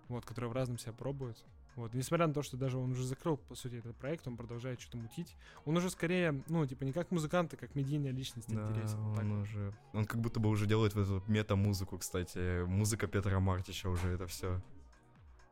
[0.07, 1.37] вот, который в разном себя пробует.
[1.75, 4.81] Вот, несмотря на то, что даже он уже закрыл, по сути, этот проект, он продолжает
[4.81, 5.35] что-то мутить.
[5.65, 8.97] Он уже скорее, ну, типа, не как музыкант, а как медийная личность Да, интересен.
[9.13, 9.23] Так.
[9.23, 9.73] он уже...
[9.93, 12.63] Он как будто бы уже делает в эту мета-музыку, кстати.
[12.65, 14.61] Музыка Петра Мартича уже это все.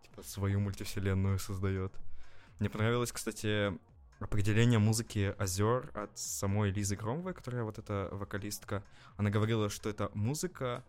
[0.03, 1.93] Типа свою мультивселенную создает.
[2.59, 3.77] Мне понравилось, кстати,
[4.19, 8.83] определение музыки «Озер» от самой Лизы Громовой, которая вот эта вокалистка.
[9.15, 10.83] Она говорила, что это музыка,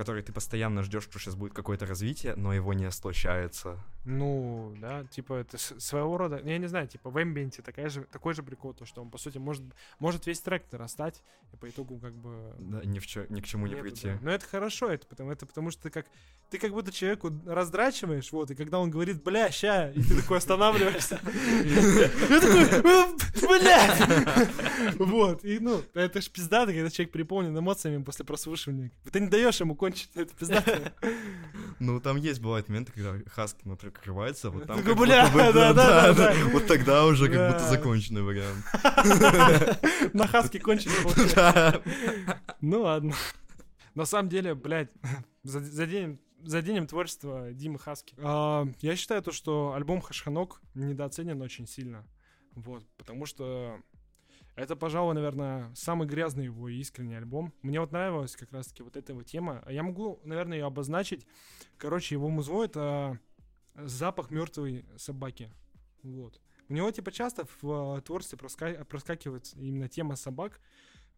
[0.00, 3.76] в который ты постоянно ждешь, что сейчас будет какое-то развитие, но его не случается.
[4.06, 8.32] Ну, да, типа, это своего рода, я не знаю, типа, в эмбиенте такая же, такой
[8.32, 9.62] же прикол, то, что он, по сути, может,
[9.98, 11.22] может весь трек нарастать,
[11.52, 14.06] и по итогу, как бы, Да, ни, в чё- ни к чему не Нету, прийти.
[14.08, 14.18] да.
[14.22, 16.06] Но это хорошо, это потому, это потому что ты как
[16.50, 20.38] ты как будто человеку раздрачиваешь, вот, и когда он говорит, бля, ща, и ты такой
[20.38, 21.20] останавливаешься.
[21.64, 24.48] Я такой, бля!
[24.98, 28.90] Вот, и ну, это ж пиздато, когда человек переполнен эмоциями после прослушивания.
[29.12, 30.92] Ты не даешь ему кончить, это пиздато.
[31.78, 35.52] Ну, там есть, бывают моменты, когда Хаски, например, открывается, вот там как бля, будто бы,
[35.54, 36.34] да, да, да, да.
[36.52, 38.64] Вот тогда уже как будто законченный вариант.
[40.14, 40.90] На хаске кончить.
[41.34, 41.80] Да.
[42.60, 43.14] Ну ладно.
[43.94, 44.90] На самом деле, блядь,
[45.42, 48.14] за- заденем, заденем творчество Димы Хаски.
[48.18, 52.06] А, я считаю то, что альбом Хашханок недооценен очень сильно.
[52.54, 53.78] Вот, потому что
[54.56, 57.52] это, пожалуй, наверное, самый грязный его искренний альбом.
[57.62, 59.64] Мне вот нравилась как раз-таки вот эта вот тема.
[59.68, 61.26] Я могу, наверное, ее обозначить.
[61.78, 63.18] Короче, его музло— это
[63.74, 65.50] запах мертвой собаки.
[66.02, 66.40] Вот.
[66.68, 70.60] У него, типа, часто в э, творчестве проска- проскакивает именно тема собак.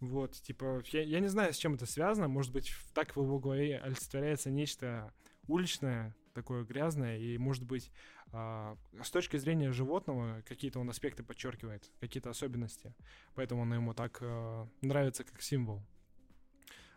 [0.00, 2.28] Вот, типа, я, я не знаю, с чем это связано.
[2.28, 5.12] Может быть, так в его голове олицетворяется нечто
[5.46, 7.90] уличное, такое грязное, и, может быть,
[8.32, 12.94] а, с точки зрения животного какие-то он аспекты подчеркивает, какие-то особенности.
[13.34, 15.82] Поэтому он ему так э, нравится как символ.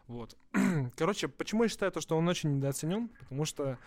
[0.08, 0.38] Вот.
[0.96, 3.10] Короче, почему я считаю то, что он очень недооценен?
[3.10, 3.78] Потому что,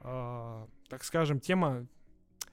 [0.00, 1.86] а, так скажем, тема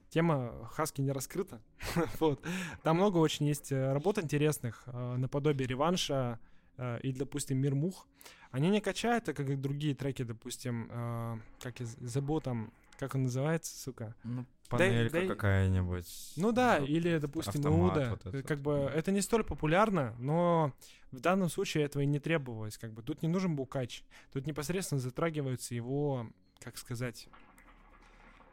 [0.10, 1.62] тема Хаски не раскрыта.
[2.20, 2.42] вот.
[2.84, 6.57] Там много очень есть э, работ интересных, э, наподобие реванша э,
[7.04, 8.08] и, допустим, Мир Мух.
[8.52, 12.72] Они не качают, так как и другие треки, допустим, э, как я з- забыл там,
[12.98, 14.16] как он называется, сука.
[14.24, 16.34] Ну, панелька да какая-нибудь.
[16.38, 18.18] Ну да, или, допустим, Иуда.
[18.24, 20.74] вот Э, как бы это не столь популярно, но
[21.12, 22.78] в данном случае этого и не требовалось.
[22.78, 24.04] Как бы тут не нужен был кач.
[24.32, 26.28] Тут непосредственно затрагиваются его,
[26.60, 27.28] как сказать,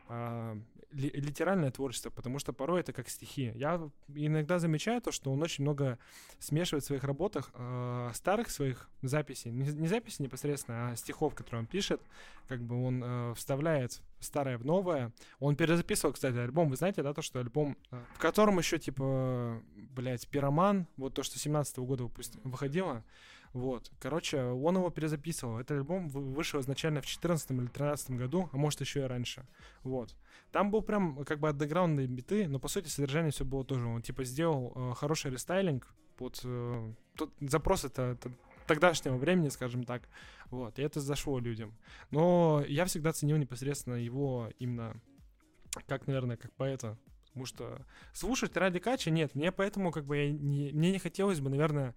[0.09, 0.57] а,
[0.93, 3.53] ли- литеральное творчество, потому что порой это как стихи.
[3.55, 3.81] Я
[4.15, 5.99] иногда замечаю то, что он очень много
[6.39, 11.61] смешивает в своих работах а, старых своих записей, не, не записи непосредственно, а стихов, которые
[11.61, 12.01] он пишет,
[12.49, 15.13] как бы он э, вставляет старое в новое.
[15.41, 16.69] Он перезаписывал, кстати, альбом.
[16.69, 19.63] Вы знаете, да, то, что альбом, э, в котором еще, типа,
[19.95, 23.03] блядь, пироман, вот то, что 17 года выпусти- выходило,
[23.55, 23.93] вот.
[24.01, 25.61] Короче, он его перезаписывал.
[25.61, 29.47] Этот альбом вы- вышел изначально в 14 или 13 году, а может еще и раньше.
[29.85, 30.17] Вот.
[30.51, 33.87] Там был прям как бы андеграундные биты, но по сути содержание все было тоже.
[33.87, 35.87] Он типа сделал э, хороший рестайлинг
[36.17, 38.33] под э, тот запрос это, это
[38.67, 40.09] тогдашнего времени, скажем так.
[40.51, 40.81] Вот.
[40.81, 41.79] И это зашло людям.
[42.11, 45.01] Но я всегда ценил непосредственно его именно
[45.87, 46.99] как, наверное, как поэта.
[47.27, 49.37] Потому что слушать ради кача нет.
[49.37, 51.95] Мне поэтому как бы я не, мне не хотелось бы, наверное,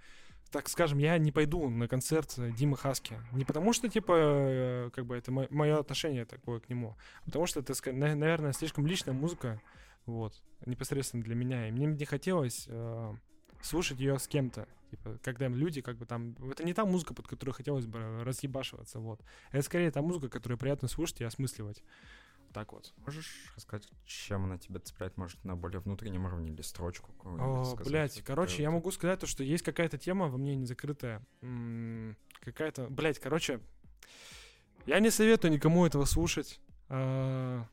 [0.51, 3.15] так скажем, я не пойду на концерт Димы Хаски.
[3.31, 7.45] Не потому что, типа, э, как бы это мое отношение такое к нему, а потому
[7.45, 9.61] что это, наверное, слишком личная музыка,
[10.05, 11.67] вот, непосредственно для меня.
[11.67, 13.13] И мне не хотелось э,
[13.61, 14.67] слушать ее с кем-то.
[14.89, 16.35] Типа, когда люди, как бы там...
[16.49, 19.21] Это не та музыка, под которую хотелось бы разъебашиваться, вот.
[19.51, 21.83] Это скорее та музыка, которую приятно слушать и осмысливать.
[22.53, 22.93] Так вот.
[23.05, 27.83] Можешь рассказать, чем она тебя цепляет, может, на более внутреннем уровне или строчку какую-нибудь О,
[27.83, 31.23] блядь, короче, я могу сказать то, что есть какая-то тема во мне не закрытая.
[32.41, 33.59] Какая-то, блядь, короче,
[34.85, 36.59] я не советую никому этого слушать.
[36.89, 37.67] а,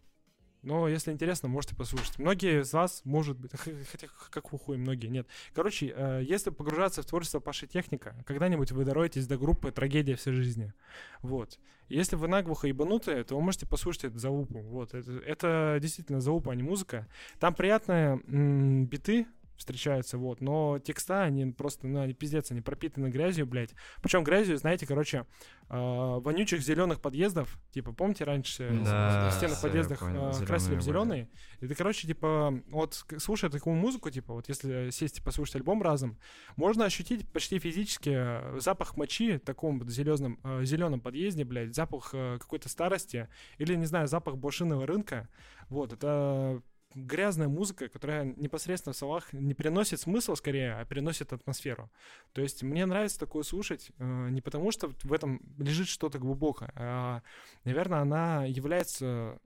[0.64, 2.18] Но если интересно, можете послушать.
[2.18, 5.28] Многие из вас, может быть, хотя как хуй, многие, нет.
[5.52, 10.32] Короче, э, если погружаться в творчество Паши Техника, когда-нибудь вы дороетесь до группы «Трагедия всей
[10.32, 10.72] жизни».
[11.20, 11.58] Вот.
[11.88, 14.60] Если вы наглухо ебанутые, то вы можете послушать эту залупу.
[14.60, 14.94] Вот.
[14.94, 17.06] Это, это действительно залупа, а не музыка.
[17.38, 19.26] Там приятные м, биты
[19.64, 23.74] встречаются, вот, но текста, они просто, ну, они пиздец, они пропитаны грязью, блядь.
[24.02, 25.26] Причем грязью, знаете, короче,
[25.70, 30.76] э, вонючих зеленых подъездов, типа, помните, раньше э, Да, в стенах подъездах понял, э, красили
[30.76, 31.30] в зелёные зеленый.
[31.60, 36.18] Это, короче, типа, вот слушая такую музыку, типа, вот если сесть и послушать альбом разом,
[36.56, 42.10] можно ощутить почти физически э, запах мочи в таком вот зеленом, зеленом подъезде, блядь, запах
[42.12, 45.28] э, какой-то старости, или, не знаю, запах блошиного рынка.
[45.68, 46.62] Вот, это
[46.94, 51.90] грязная музыка, которая непосредственно в словах не приносит смысл скорее, а переносит атмосферу.
[52.32, 56.72] То есть мне нравится такое слушать э, не потому, что в этом лежит что-то глубокое,
[56.76, 57.22] а,
[57.64, 59.38] наверное, она является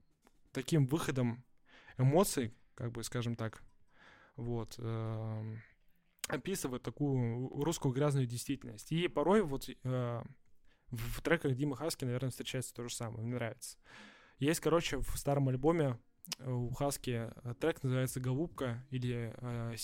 [0.51, 1.43] таким выходом
[1.97, 3.61] эмоций, как бы, скажем так,
[4.35, 5.61] вот, эм,
[6.27, 8.91] описывает такую русскую грязную действительность.
[8.91, 10.23] И порой вот э,
[10.87, 13.77] в треках Димы Хаски, наверное, встречается то же самое, мне нравится.
[14.37, 15.99] Есть, короче, в старом альбоме
[16.45, 19.75] у Хаски э, трек называется «Голубка» или э,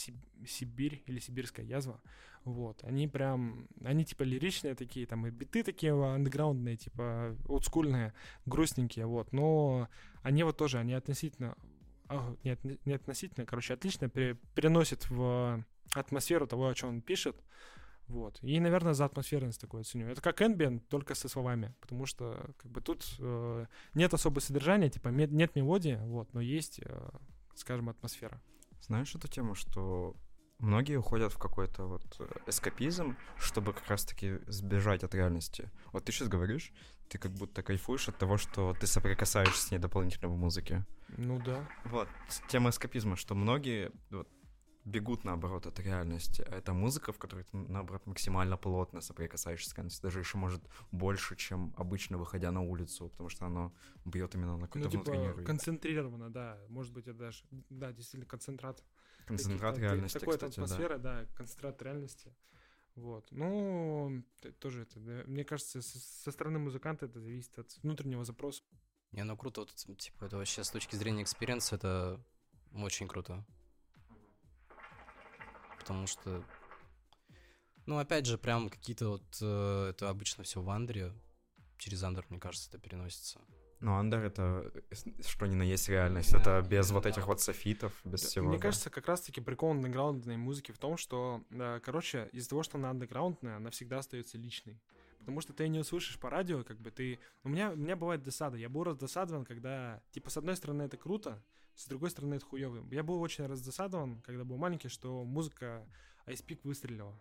[0.45, 2.01] «Сибирь» или «Сибирская язва».
[2.43, 8.13] Вот, они прям, они типа лиричные такие, там и биты такие андеграундные, типа олдскульные,
[8.45, 9.89] грустненькие, вот, но
[10.21, 11.57] они вот тоже, они относительно,
[12.07, 15.65] а, нет, не относительно, короче, отлично переносят в
[15.95, 17.35] атмосферу того, о чем он пишет,
[18.07, 18.39] вот.
[18.41, 20.07] И, наверное, за атмосферность такое ценю.
[20.07, 24.89] Это как Ambient, только со словами, потому что как бы тут э, нет особого содержания,
[24.89, 27.09] типа нет мелодии, вот, но есть, э,
[27.55, 28.41] скажем, атмосфера.
[28.81, 30.15] Знаешь эту тему, что
[30.59, 35.71] многие уходят в какой-то вот э, эскапизм, чтобы как раз-таки сбежать от реальности.
[35.91, 36.71] Вот ты сейчас говоришь,
[37.09, 40.85] ты как будто кайфуешь от того, что ты соприкасаешься с ней дополнительно в музыке.
[41.17, 41.67] Ну да.
[41.85, 42.07] Вот,
[42.47, 44.27] тема эскапизма, что многие, вот,
[44.85, 46.45] бегут, наоборот, от реальности.
[46.47, 50.03] А это музыка, в которой ты, наоборот, максимально плотно соприкасаешься с реальностью.
[50.03, 53.73] Даже еще, может, больше, чем обычно, выходя на улицу, потому что оно
[54.05, 56.59] бьет именно на какую-то ну, типа, концентрировано, да.
[56.69, 58.83] Может быть, это даже, да, действительно, концентрат.
[59.25, 61.21] Концентрат реальности, Такой кстати, атмосфера, да.
[61.21, 62.31] да, концентрат реальности.
[62.93, 63.27] Вот.
[63.31, 64.23] Ну,
[64.59, 65.23] тоже это, да.
[65.25, 68.63] мне кажется, со, со стороны музыканта это зависит от внутреннего запроса.
[69.11, 72.23] Не, ну круто, вот, типа, это вообще с точки зрения experience а это
[72.71, 73.45] очень круто
[75.85, 76.43] потому что,
[77.85, 81.13] ну, опять же, прям какие-то вот, э, это обычно все в андере,
[81.77, 83.39] через андер, мне кажется, это переносится.
[83.81, 84.71] Ну, андер это
[85.27, 88.27] что ни на есть реальность, да, это без да, вот этих вот софитов, без да,
[88.27, 88.47] всего.
[88.47, 88.63] Мне да.
[88.63, 92.89] кажется, как раз-таки прикол андеграундной музыки в том, что, э, короче, из-за того, что она
[92.89, 94.81] андеграундная, она всегда остается личной.
[95.19, 97.19] Потому что ты не услышишь по радио, как бы ты...
[97.43, 98.57] У меня, у меня бывает досада.
[98.57, 101.43] Я был раздосадован, когда, типа, с одной стороны, это круто,
[101.75, 102.83] с другой стороны, это хуёвый.
[102.91, 105.85] Я был очень раздосадован, когда был маленький, что музыка
[106.25, 107.13] Ice выстрелила.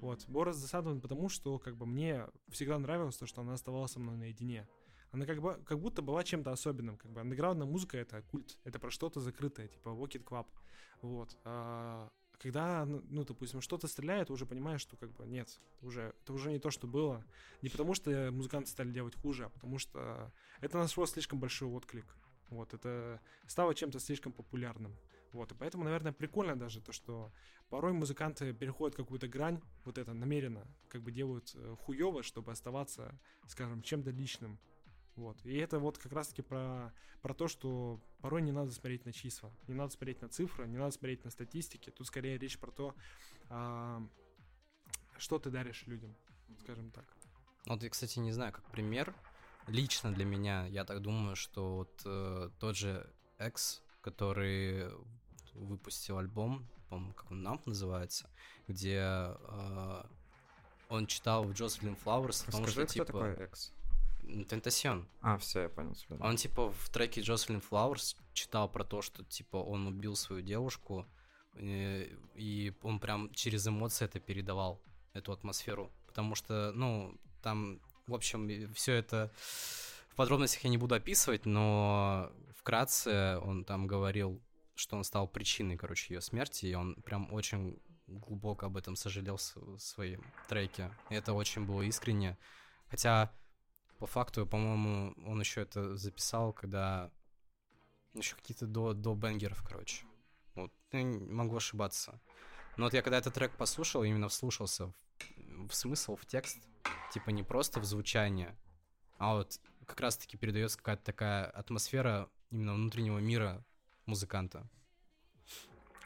[0.00, 0.26] Вот.
[0.28, 4.16] Был раздосадован потому, что как бы мне всегда нравилось то, что она оставалась со мной
[4.16, 4.68] наедине.
[5.10, 6.96] Она как, бы, как будто была чем-то особенным.
[6.96, 10.46] Как бы андеграундная музыка— это культ, это про что-то закрытое, типа Walk It Club.
[11.00, 11.36] Вот.
[11.44, 16.14] А когда, ну, ну, допустим, что-то стреляет, уже понимаешь, что как бы нет, это уже,
[16.22, 17.24] это уже не то, что было.
[17.62, 22.06] Не потому, что музыканты стали делать хуже, а потому что это нашло слишком большой отклик.
[22.50, 24.96] Вот, это стало чем-то слишком популярным.
[25.32, 27.30] Вот, и поэтому, наверное, прикольно даже то, что
[27.68, 33.18] порой музыканты переходят какую-то грань, вот это намеренно, как бы делают э, хуево, чтобы оставаться,
[33.46, 34.58] скажем, чем-то личным.
[35.16, 35.44] Вот.
[35.44, 39.52] И это вот как раз-таки про, про то, что порой не надо смотреть на числа,
[39.66, 41.90] не надо смотреть на цифры, не надо смотреть на статистики.
[41.90, 42.94] Тут скорее речь про то,
[43.50, 44.00] а,
[45.18, 46.14] что ты даришь людям,
[46.60, 47.04] скажем так.
[47.66, 49.14] Вот я, кстати, не знаю, как пример,
[49.68, 53.06] лично для меня, я так думаю, что вот э, тот же
[53.38, 54.90] X, который
[55.54, 58.30] выпустил альбом, по-моему, как он нам называется,
[58.66, 60.02] где э,
[60.88, 63.04] он читал в Джослин Флауэрс, потому что, типа...
[63.04, 63.72] такой X?
[64.48, 65.08] Тентасион.
[65.22, 66.16] А, все, я понял тебя.
[66.20, 71.06] Он, типа, в треке Джослин Флауэрс читал про то, что, типа, он убил свою девушку,
[71.54, 74.80] и, э, и он прям через эмоции это передавал,
[75.14, 75.90] эту атмосферу.
[76.06, 79.30] Потому что, ну, там в общем, все это
[80.08, 84.42] в подробностях я не буду описывать, но вкратце он там говорил,
[84.74, 89.36] что он стал причиной, короче, ее смерти, и он прям очень глубоко об этом сожалел
[89.36, 90.90] в своем треке.
[91.10, 92.38] И это очень было искренне.
[92.88, 93.30] Хотя,
[93.98, 97.10] по факту, по-моему, он еще это записал, когда
[98.14, 100.04] еще какие-то до, до бенгеров, короче.
[100.54, 102.20] Вот, я могу ошибаться.
[102.76, 106.58] Но вот я когда этот трек послушал, именно вслушался в, в смысл, в текст,
[107.12, 108.56] типа не просто в звучание,
[109.18, 113.64] а вот как раз-таки передается какая-то такая атмосфера именно внутреннего мира
[114.06, 114.68] музыканта.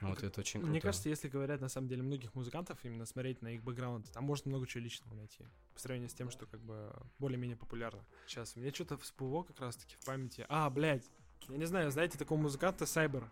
[0.00, 0.70] Вот это очень круто.
[0.70, 4.24] Мне кажется, если говорят на самом деле многих музыкантов, именно смотреть на их бэкграунд, там
[4.24, 5.44] можно много чего личного найти.
[5.74, 8.04] По сравнению с тем, что как бы более-менее популярно.
[8.26, 10.44] Сейчас, мне что-то всплыло как раз-таки в памяти.
[10.48, 11.08] А, блядь,
[11.48, 13.30] я не знаю, знаете такого музыканта Сайбер?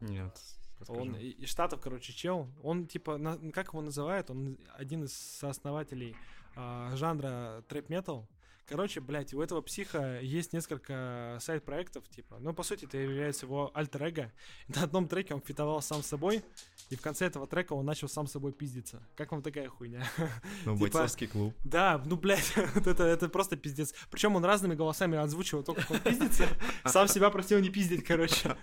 [0.00, 0.36] Нет.
[0.80, 1.00] Расскажи.
[1.00, 2.48] Он из Штатов, короче, чел.
[2.62, 4.30] Он типа, на, как его называют?
[4.30, 6.16] Он один из сооснователей
[6.60, 8.28] а, жанра трэп-метал.
[8.66, 12.36] Короче, блядь, у этого психа есть несколько сайт-проектов, типа.
[12.40, 14.32] Ну, по сути, это является его альтер-эго.
[14.66, 16.42] На одном треке он фитовал сам собой,
[16.90, 19.02] и в конце этого трека он начал сам собой пиздиться.
[19.14, 20.04] Как вам такая хуйня?
[20.64, 21.54] Ну, типа, бойцовский клуб.
[21.64, 23.94] Да, ну, блядь, это, это просто пиздец.
[24.10, 26.48] Причем он разными голосами озвучивал то, как он пиздится.
[26.84, 28.56] Сам себя просил не пиздить, короче.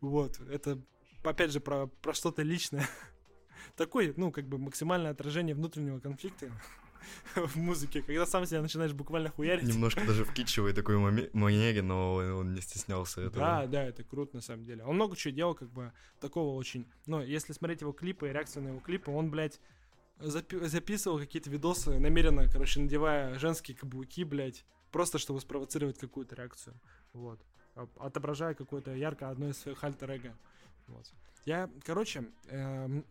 [0.00, 0.80] Вот, это,
[1.24, 2.88] опять же, про, про что-то личное.
[3.76, 6.50] Такое, ну, как бы максимальное отражение внутреннего конфликта.
[7.34, 9.68] в музыке, когда сам себя начинаешь буквально хуярить.
[9.68, 10.98] Немножко даже в китчевой такой
[11.32, 13.44] манере, но он не стеснялся этого.
[13.44, 14.84] Да, да, это круто на самом деле.
[14.84, 16.86] Он много чего делал, как бы, такого очень...
[17.06, 19.60] Но если смотреть его клипы и реакцию на его клипы, он, блядь,
[20.18, 26.74] запи- записывал какие-то видосы намеренно, короче, надевая женские каблуки, блядь, просто чтобы спровоцировать какую-то реакцию,
[27.12, 27.40] вот,
[27.98, 30.34] отображая какое-то ярко одно из своих альтер
[30.86, 31.12] вот.
[31.44, 33.04] Я, короче, эм,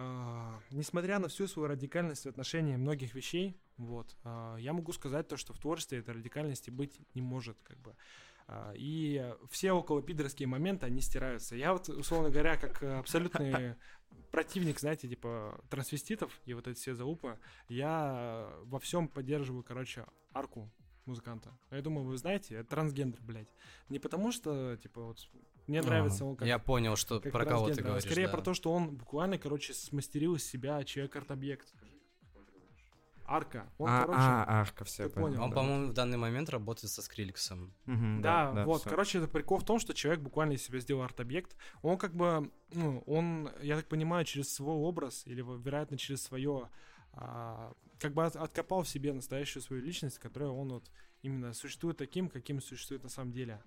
[0.00, 5.26] а, несмотря на всю свою радикальность в отношении многих вещей, вот, а, я могу сказать
[5.26, 7.96] то, что в творчестве этой радикальности быть не может, как бы.
[8.46, 11.56] А, И все около пидорские моменты, они стираются.
[11.56, 13.74] Я вот, условно говоря, как абсолютный
[14.30, 17.36] противник, знаете, типа трансвеститов и вот эти все заупы,
[17.68, 20.70] я во всем поддерживаю, короче, арку
[21.06, 21.58] музыканта.
[21.72, 23.52] Я думаю, вы знаете, это трансгендер, блядь.
[23.88, 25.28] Не потому что, типа, вот
[25.68, 28.04] мне нравится он как Я понял, что как про кого ты а говоришь.
[28.04, 28.32] Скорее да.
[28.32, 31.74] про то, что он буквально, короче, смастерил из себя человек-арт-объект.
[33.30, 33.70] Арка.
[33.76, 35.56] Он, а, короче, а, арка, все, ты понял, Он, да.
[35.56, 37.74] по-моему, в данный момент работает со Скриликсом.
[37.84, 38.88] Мгм, Да, вот, всё.
[38.88, 41.54] короче, это прикол в том, что человек буквально из себя сделал арт-объект.
[41.82, 46.70] Он как бы, ну, он, я так понимаю, через свой образ, или, вероятно, через свое,
[47.12, 50.90] а, как бы от- откопал в себе настоящую свою личность, которая он вот
[51.20, 53.60] именно существует таким, каким существует на самом деле.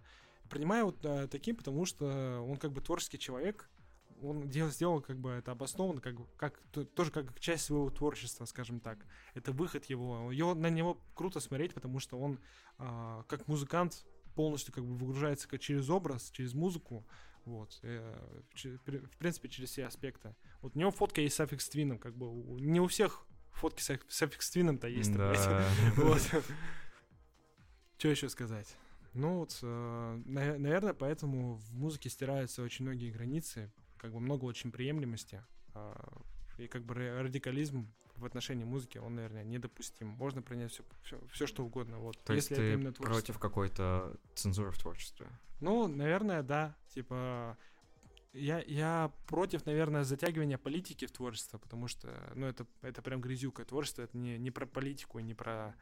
[0.51, 3.69] Принимаю вот а, таким, потому что он как бы творческий человек,
[4.21, 8.45] он дел- сделал как бы это обоснованно, как, как т- тоже как часть своего творчества,
[8.45, 8.99] скажем так.
[9.33, 10.31] Это выход его.
[10.31, 12.37] Его на него круто смотреть, потому что он
[12.77, 17.03] а, как музыкант полностью как бы выгружается как через образ, через музыку,
[17.45, 18.15] вот, э,
[18.53, 20.35] в принципе, через все аспекты.
[20.61, 23.25] Вот у него фотка есть с Aphex Twin ом, как бы, у- не у всех
[23.51, 25.33] фотки с с Aphex Twin ом-то есть, Да.
[25.97, 26.21] вот.
[27.97, 28.75] Что еще сказать?
[29.13, 34.45] Ну вот, э, на- наверное, поэтому в музыке стираются очень многие границы, как бы много
[34.45, 35.43] очень приемлемости,
[35.73, 36.21] а,
[36.57, 40.07] и как бы ра- радикализм в отношении музыки, он, наверное, недопустим.
[40.07, 40.83] Можно принять все,
[41.31, 42.23] все, что угодно, вот.
[42.23, 43.21] То есть если это ты именно творчество.
[43.21, 45.27] против какой-то цензуры в творчестве?
[45.59, 46.75] Ну, наверное, да.
[46.89, 47.57] Типа,
[48.33, 53.65] я, я против, наверное, затягивания политики в творчество, потому что, ну, это, это прям грязюка.
[53.65, 55.75] Творчество— это не, не про политику, не про...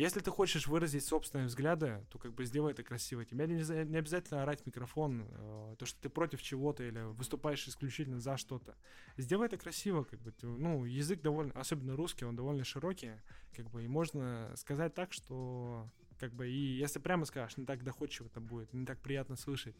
[0.00, 3.22] Если ты хочешь выразить собственные взгляды, то как бы сделай это красиво.
[3.22, 7.68] Тебе не, не обязательно орать в микрофон, э, то, что ты против чего-то или выступаешь
[7.68, 8.76] исключительно за что-то.
[9.18, 10.32] Сделай это красиво, как бы.
[10.32, 13.12] ты- Ну, язык довольно, особенно русский, он довольно широкий,
[13.54, 15.86] как бы, и можно сказать так, что
[16.18, 19.76] как бы, и если прямо скажешь, не так доходчиво это будет, не так приятно слышать,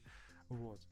[0.50, 0.82] вот,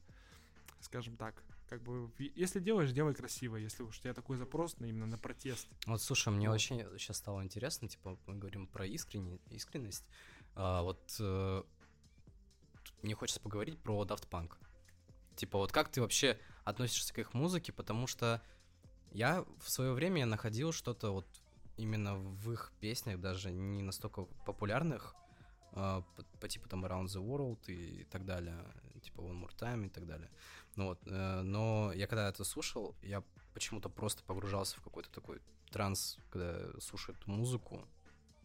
[0.79, 1.43] скажем так.
[1.69, 5.19] Как бы, если делаешь, делай красиво, если уж у тебя такой запрос на, именно на
[5.19, 5.67] протест.
[5.85, 6.55] Вот, слушай, мне Вот.
[6.55, 10.03] очень сейчас стало интересно, типа, мы говорим про искренне, искренность.
[10.55, 11.63] А, вот э,
[13.03, 14.53] мне хочется поговорить про Daft Punk.
[15.35, 18.41] Типа, вот как ты вообще относишься к их музыке, потому что
[19.11, 21.27] я в свое время находил что-то вот
[21.77, 25.15] именно в их песнях, даже не настолько популярных,
[26.15, 28.57] по, по типу там Around the World и так далее,
[29.01, 30.29] типа One More Time и так далее.
[30.75, 33.23] Ну вот, э, но я когда это слушал, я
[33.53, 35.39] почему-то просто погружался в какой-то такой
[35.71, 37.85] транс, когда слушаю эту музыку.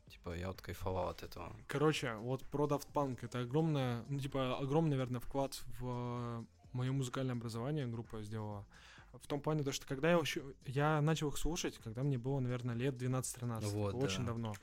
[0.08, 1.56] Типа, я вот кайфовал от этого.
[1.66, 7.34] Короче, вот про Daft Punk, это огромное, ну, типа, огромный, наверное, вклад в мое музыкальное
[7.34, 8.66] образование группа сделала.
[9.12, 12.40] В том плане, то, что когда я, еще, я начал их слушать, когда мне было,
[12.40, 14.26] наверное, лет 12-13, Вот, очень да.
[14.26, 14.54] давно.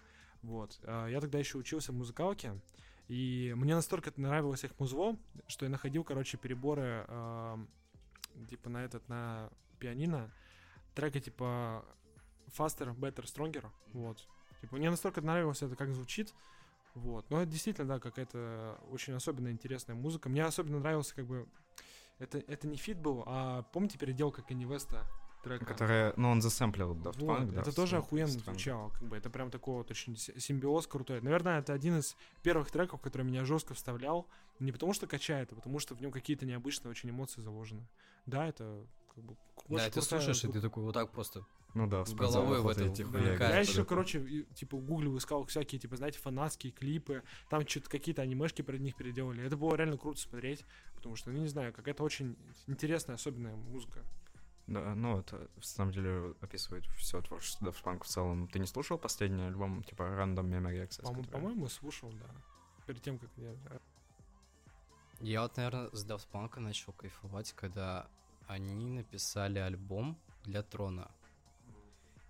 [0.44, 0.80] Вот.
[0.84, 2.60] А, Я тогда еще учился в музыкалке,
[3.08, 5.18] и мне настолько нравилось их музло,
[5.48, 7.06] что я находил, короче, переборы
[8.50, 10.32] типа на этот, на пианино,
[10.96, 11.86] треки типа
[12.58, 14.26] Faster, Better, Stronger, вот.
[14.62, 16.34] Типа, мне настолько нравилось это, как звучит,
[16.94, 17.30] вот.
[17.30, 20.30] Но это действительно, да, какая-то очень особенная, интересная музыка.
[20.30, 21.48] Мне особенно нравился, как бы,
[22.20, 25.06] это, это не feat был, а помните переделка Канье Уэста
[25.42, 25.66] трека?
[25.66, 27.62] Которая, ну, он засэмплил Daft Вот, Punk, да.
[27.62, 28.54] это тоже охуенно странно.
[28.54, 31.22] звучало, как бы это прям такой вот очень си- симбиоз крутой.
[31.22, 34.28] Наверное, это один из первых треков, который меня жестко вставлял.
[34.60, 37.88] Не потому что качает, а потому что в нем какие-то необычные очень эмоции заложены.
[38.26, 38.86] Да, это
[39.16, 39.36] как бы
[39.68, 41.46] да, ты слушаешь, и ты такой вот так просто.
[41.74, 43.24] Ну да, С головой в вот это эти вникаешь.
[43.28, 43.42] хуяки.
[43.44, 43.86] Я Да, еще, да.
[43.86, 47.24] короче, типа, гуглил, искал всякие, типа, знаете, фанатские клипы.
[47.50, 49.44] Там что-то какие-то анимешки перед них переделали.
[49.46, 50.66] Это было реально круто смотреть,
[50.96, 52.36] потому что, ну, не знаю, какая-то очень
[52.68, 54.04] интересная, особенная музыка.
[54.74, 58.48] Да, ну, это, в самом деле, описывает все творчество Daft Punk в целом.
[58.48, 61.02] Ты не слушал последний альбом, типа, Random Memory Access?
[61.02, 62.30] По- который- По-моему, слушал, да.
[62.86, 63.54] Перед тем, как я...
[65.20, 68.08] Я вот, наверное, с Daft Punk начал кайфовать, когда
[68.48, 71.12] они написали альбом для Трона.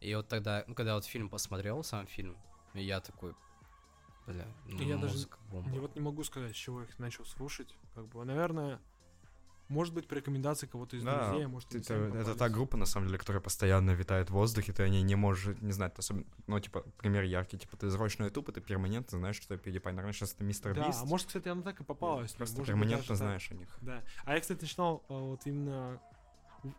[0.02, 2.36] И вот тогда, ну, когда вот фильм посмотрел, сам фильм,
[2.74, 3.34] я такой,
[4.28, 5.72] бля, ну, Я даже музыка бомба.
[5.76, 7.74] Я вот не могу сказать, с чего я их начал слушать.
[7.94, 8.80] Как бы, наверное,
[9.72, 12.86] может быть, по рекомендации кого-то из Да, друзей, а может, это, это та группа, на
[12.86, 16.26] самом деле, которая постоянно витает в воздухе, ты о ней не можешь не знать, особенно,
[16.48, 19.86] ну, типа, пример яркий, типа, ты заходишь на YouTube, и ты перманентно знаешь, что PewDiePie,
[19.86, 21.00] наверное, сейчас это Мистер Да, Бист.
[21.02, 22.34] а может, кстати, она так и попалась.
[22.34, 23.18] Просто может перманентно даже так.
[23.18, 23.70] знаешь о них.
[23.82, 24.04] Да.
[24.26, 26.02] А я, кстати, начинал а, вот именно...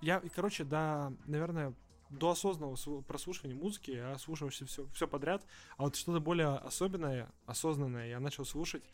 [0.00, 1.74] Я, короче, да, наверное,
[2.10, 5.42] до осознанного прослушивания музыки я слушал все, все подряд,
[5.78, 8.84] а вот что-то более особенное, осознанное я начал слушать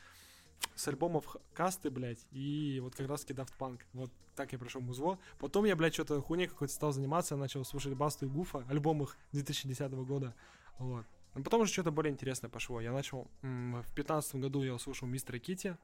[0.74, 3.80] с альбомов Касты, блядь, и вот как раз-таки Daft Punk.
[3.92, 5.18] Вот так я пришел в музло.
[5.38, 9.16] Потом я, блядь, что-то хуйней какой-то стал заниматься, начал слушать Басту и Гуфа, альбом их
[9.32, 10.34] 2010 года.
[10.78, 11.04] Вот.
[11.34, 12.80] А потом уже что-то более интересное пошло.
[12.80, 13.28] Я начал...
[13.42, 15.76] В 15 году я слушал Мистера Кити,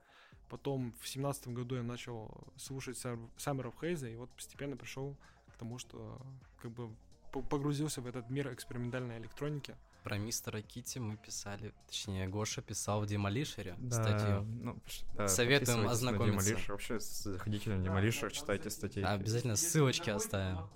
[0.49, 5.16] потом в 17 году я начал слушать Summer of Haze, и вот постепенно пришел
[5.53, 6.20] к тому, что
[6.62, 6.95] как бы
[7.33, 9.77] по- погрузился в этот мир экспериментальной электроники.
[10.05, 14.43] Про мистера Кити мы писали, точнее, Гоша писал в Демолишере Да, статью.
[14.43, 14.79] ну,
[15.15, 16.53] да, Советуем ознакомиться.
[16.55, 16.73] Demolition.
[16.73, 19.03] Вообще, заходите на Demolition, читайте статьи.
[19.03, 20.69] Обязательно ссылочки оставим.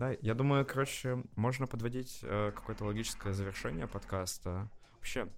[0.00, 4.68] Да, я думаю, короче, можно подводить э, какое-то логическое завершение подкаста.
[4.94, 5.28] Вообще,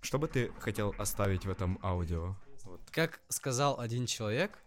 [0.00, 2.34] что бы ты хотел оставить в этом аудио?
[2.64, 2.80] Вот.
[2.90, 4.58] Как сказал один человек,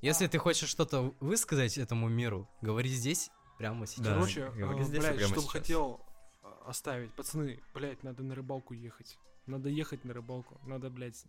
[0.00, 3.30] если ты хочешь что-то высказать этому миру, говори здесь
[3.60, 4.06] прямо сейчас.
[4.06, 4.14] Да.
[4.14, 5.50] Короче, э, здесь блядь, что бы сейчас.
[5.50, 6.00] хотел
[6.42, 7.12] э, оставить.
[7.12, 9.18] Пацаны, блядь, надо на рыбалку ехать.
[9.44, 10.58] Надо ехать на рыбалку.
[10.64, 11.22] Надо, блядь,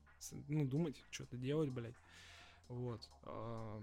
[0.48, 1.96] ну, думать, что-то делать, блядь.
[2.70, 3.02] Вот.
[3.24, 3.82] А,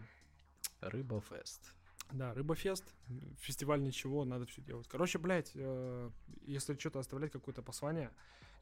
[0.80, 1.74] Рыба фест.
[2.10, 4.88] Да, Рыбофест, м, фестиваль ничего, надо все делать.
[4.88, 6.10] Короче, блядь, э,
[6.46, 8.10] если что-то оставлять, какое-то послание,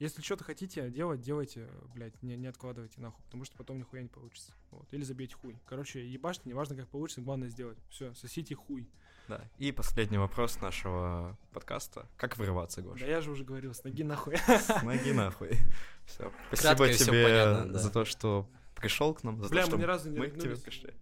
[0.01, 4.09] если что-то хотите делать, делайте, блядь, не, не откладывайте нахуй, потому что потом нихуя не
[4.09, 4.53] получится.
[4.73, 4.93] Вот.
[4.93, 5.57] Или забейте хуй.
[5.65, 7.79] Короче, ебашьте, неважно, как получится, главное сделать.
[7.89, 8.91] Все, сосите хуй.
[9.29, 9.41] Да.
[9.59, 12.07] И последний вопрос нашего подкаста.
[12.17, 13.07] Как вырываться, Да Гоша?
[13.07, 14.37] я же уже говорил, с ноги нахуй.
[14.37, 15.59] С ноги нахуй.
[16.07, 16.31] Все.
[16.49, 17.79] Спасибо Кратко тебе понятно, да.
[17.79, 20.29] за то, что пришел к нам, за Бля, то, что мы ни разу не мы
[20.29, 20.95] к тебе пришли.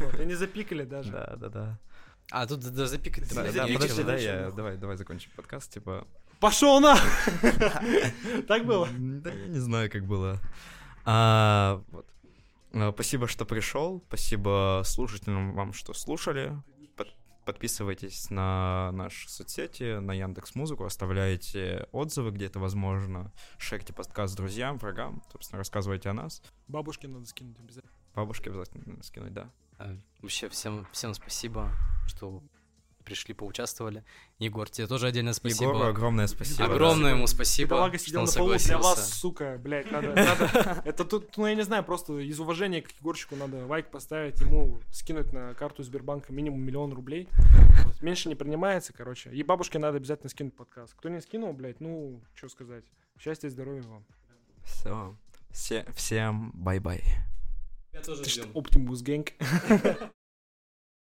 [0.00, 1.12] Вот, и не запикали даже.
[1.12, 1.78] Да, да, да.
[2.30, 6.06] А, тут да, запикать Да, да, я подожди, да, я, давай, давай закончим подкаст, типа...
[6.40, 6.96] Пошел на!
[8.48, 8.88] Так было?
[8.98, 10.40] Да я не знаю, как было.
[11.04, 12.06] А, вот.
[12.72, 14.02] А, Спасибо, что пришел.
[14.08, 16.56] Спасибо слушателям вам, что слушали.
[17.44, 23.32] Под- Подписывайтесь на наши соцсети, на Яндекс Музыку, оставляйте отзывы, где это возможно.
[23.58, 26.42] Шерьте подкаст друзьям, врагам, собственно, рассказывайте о нас.
[26.68, 27.92] Бабушке надо скинуть обязательно.
[28.14, 29.50] Бабушке обязательно надо скинуть, да.
[29.78, 31.72] А, Вообще всем, всем спасибо,
[32.06, 32.42] что
[33.02, 34.04] пришли, поучаствовали.
[34.38, 35.70] Егор, тебе тоже отдельно спасибо.
[35.72, 36.68] Егору огромное спасибо.
[36.68, 36.74] да.
[36.74, 39.00] Огромное ему спасибо, Бедолага что сидел он на полу для согласился.
[39.00, 42.90] вас, сука, блядь, надо, надо, это тут, ну я не знаю, просто из уважения к
[42.92, 47.28] Егорчику надо лайк поставить, ему скинуть на карту Сбербанка минимум миллион рублей,
[47.84, 51.80] Вот, меньше не принимается, короче, и бабушке надо обязательно скинуть подкаст, кто не скинул, блядь,
[51.80, 52.84] ну, что сказать,
[53.18, 54.04] счастья и здоровья вам.
[54.64, 55.16] Все.
[55.50, 57.02] Все, всем bye-bye.
[57.92, 58.50] Я тоже ждем.
[58.54, 59.32] Optimus Gang.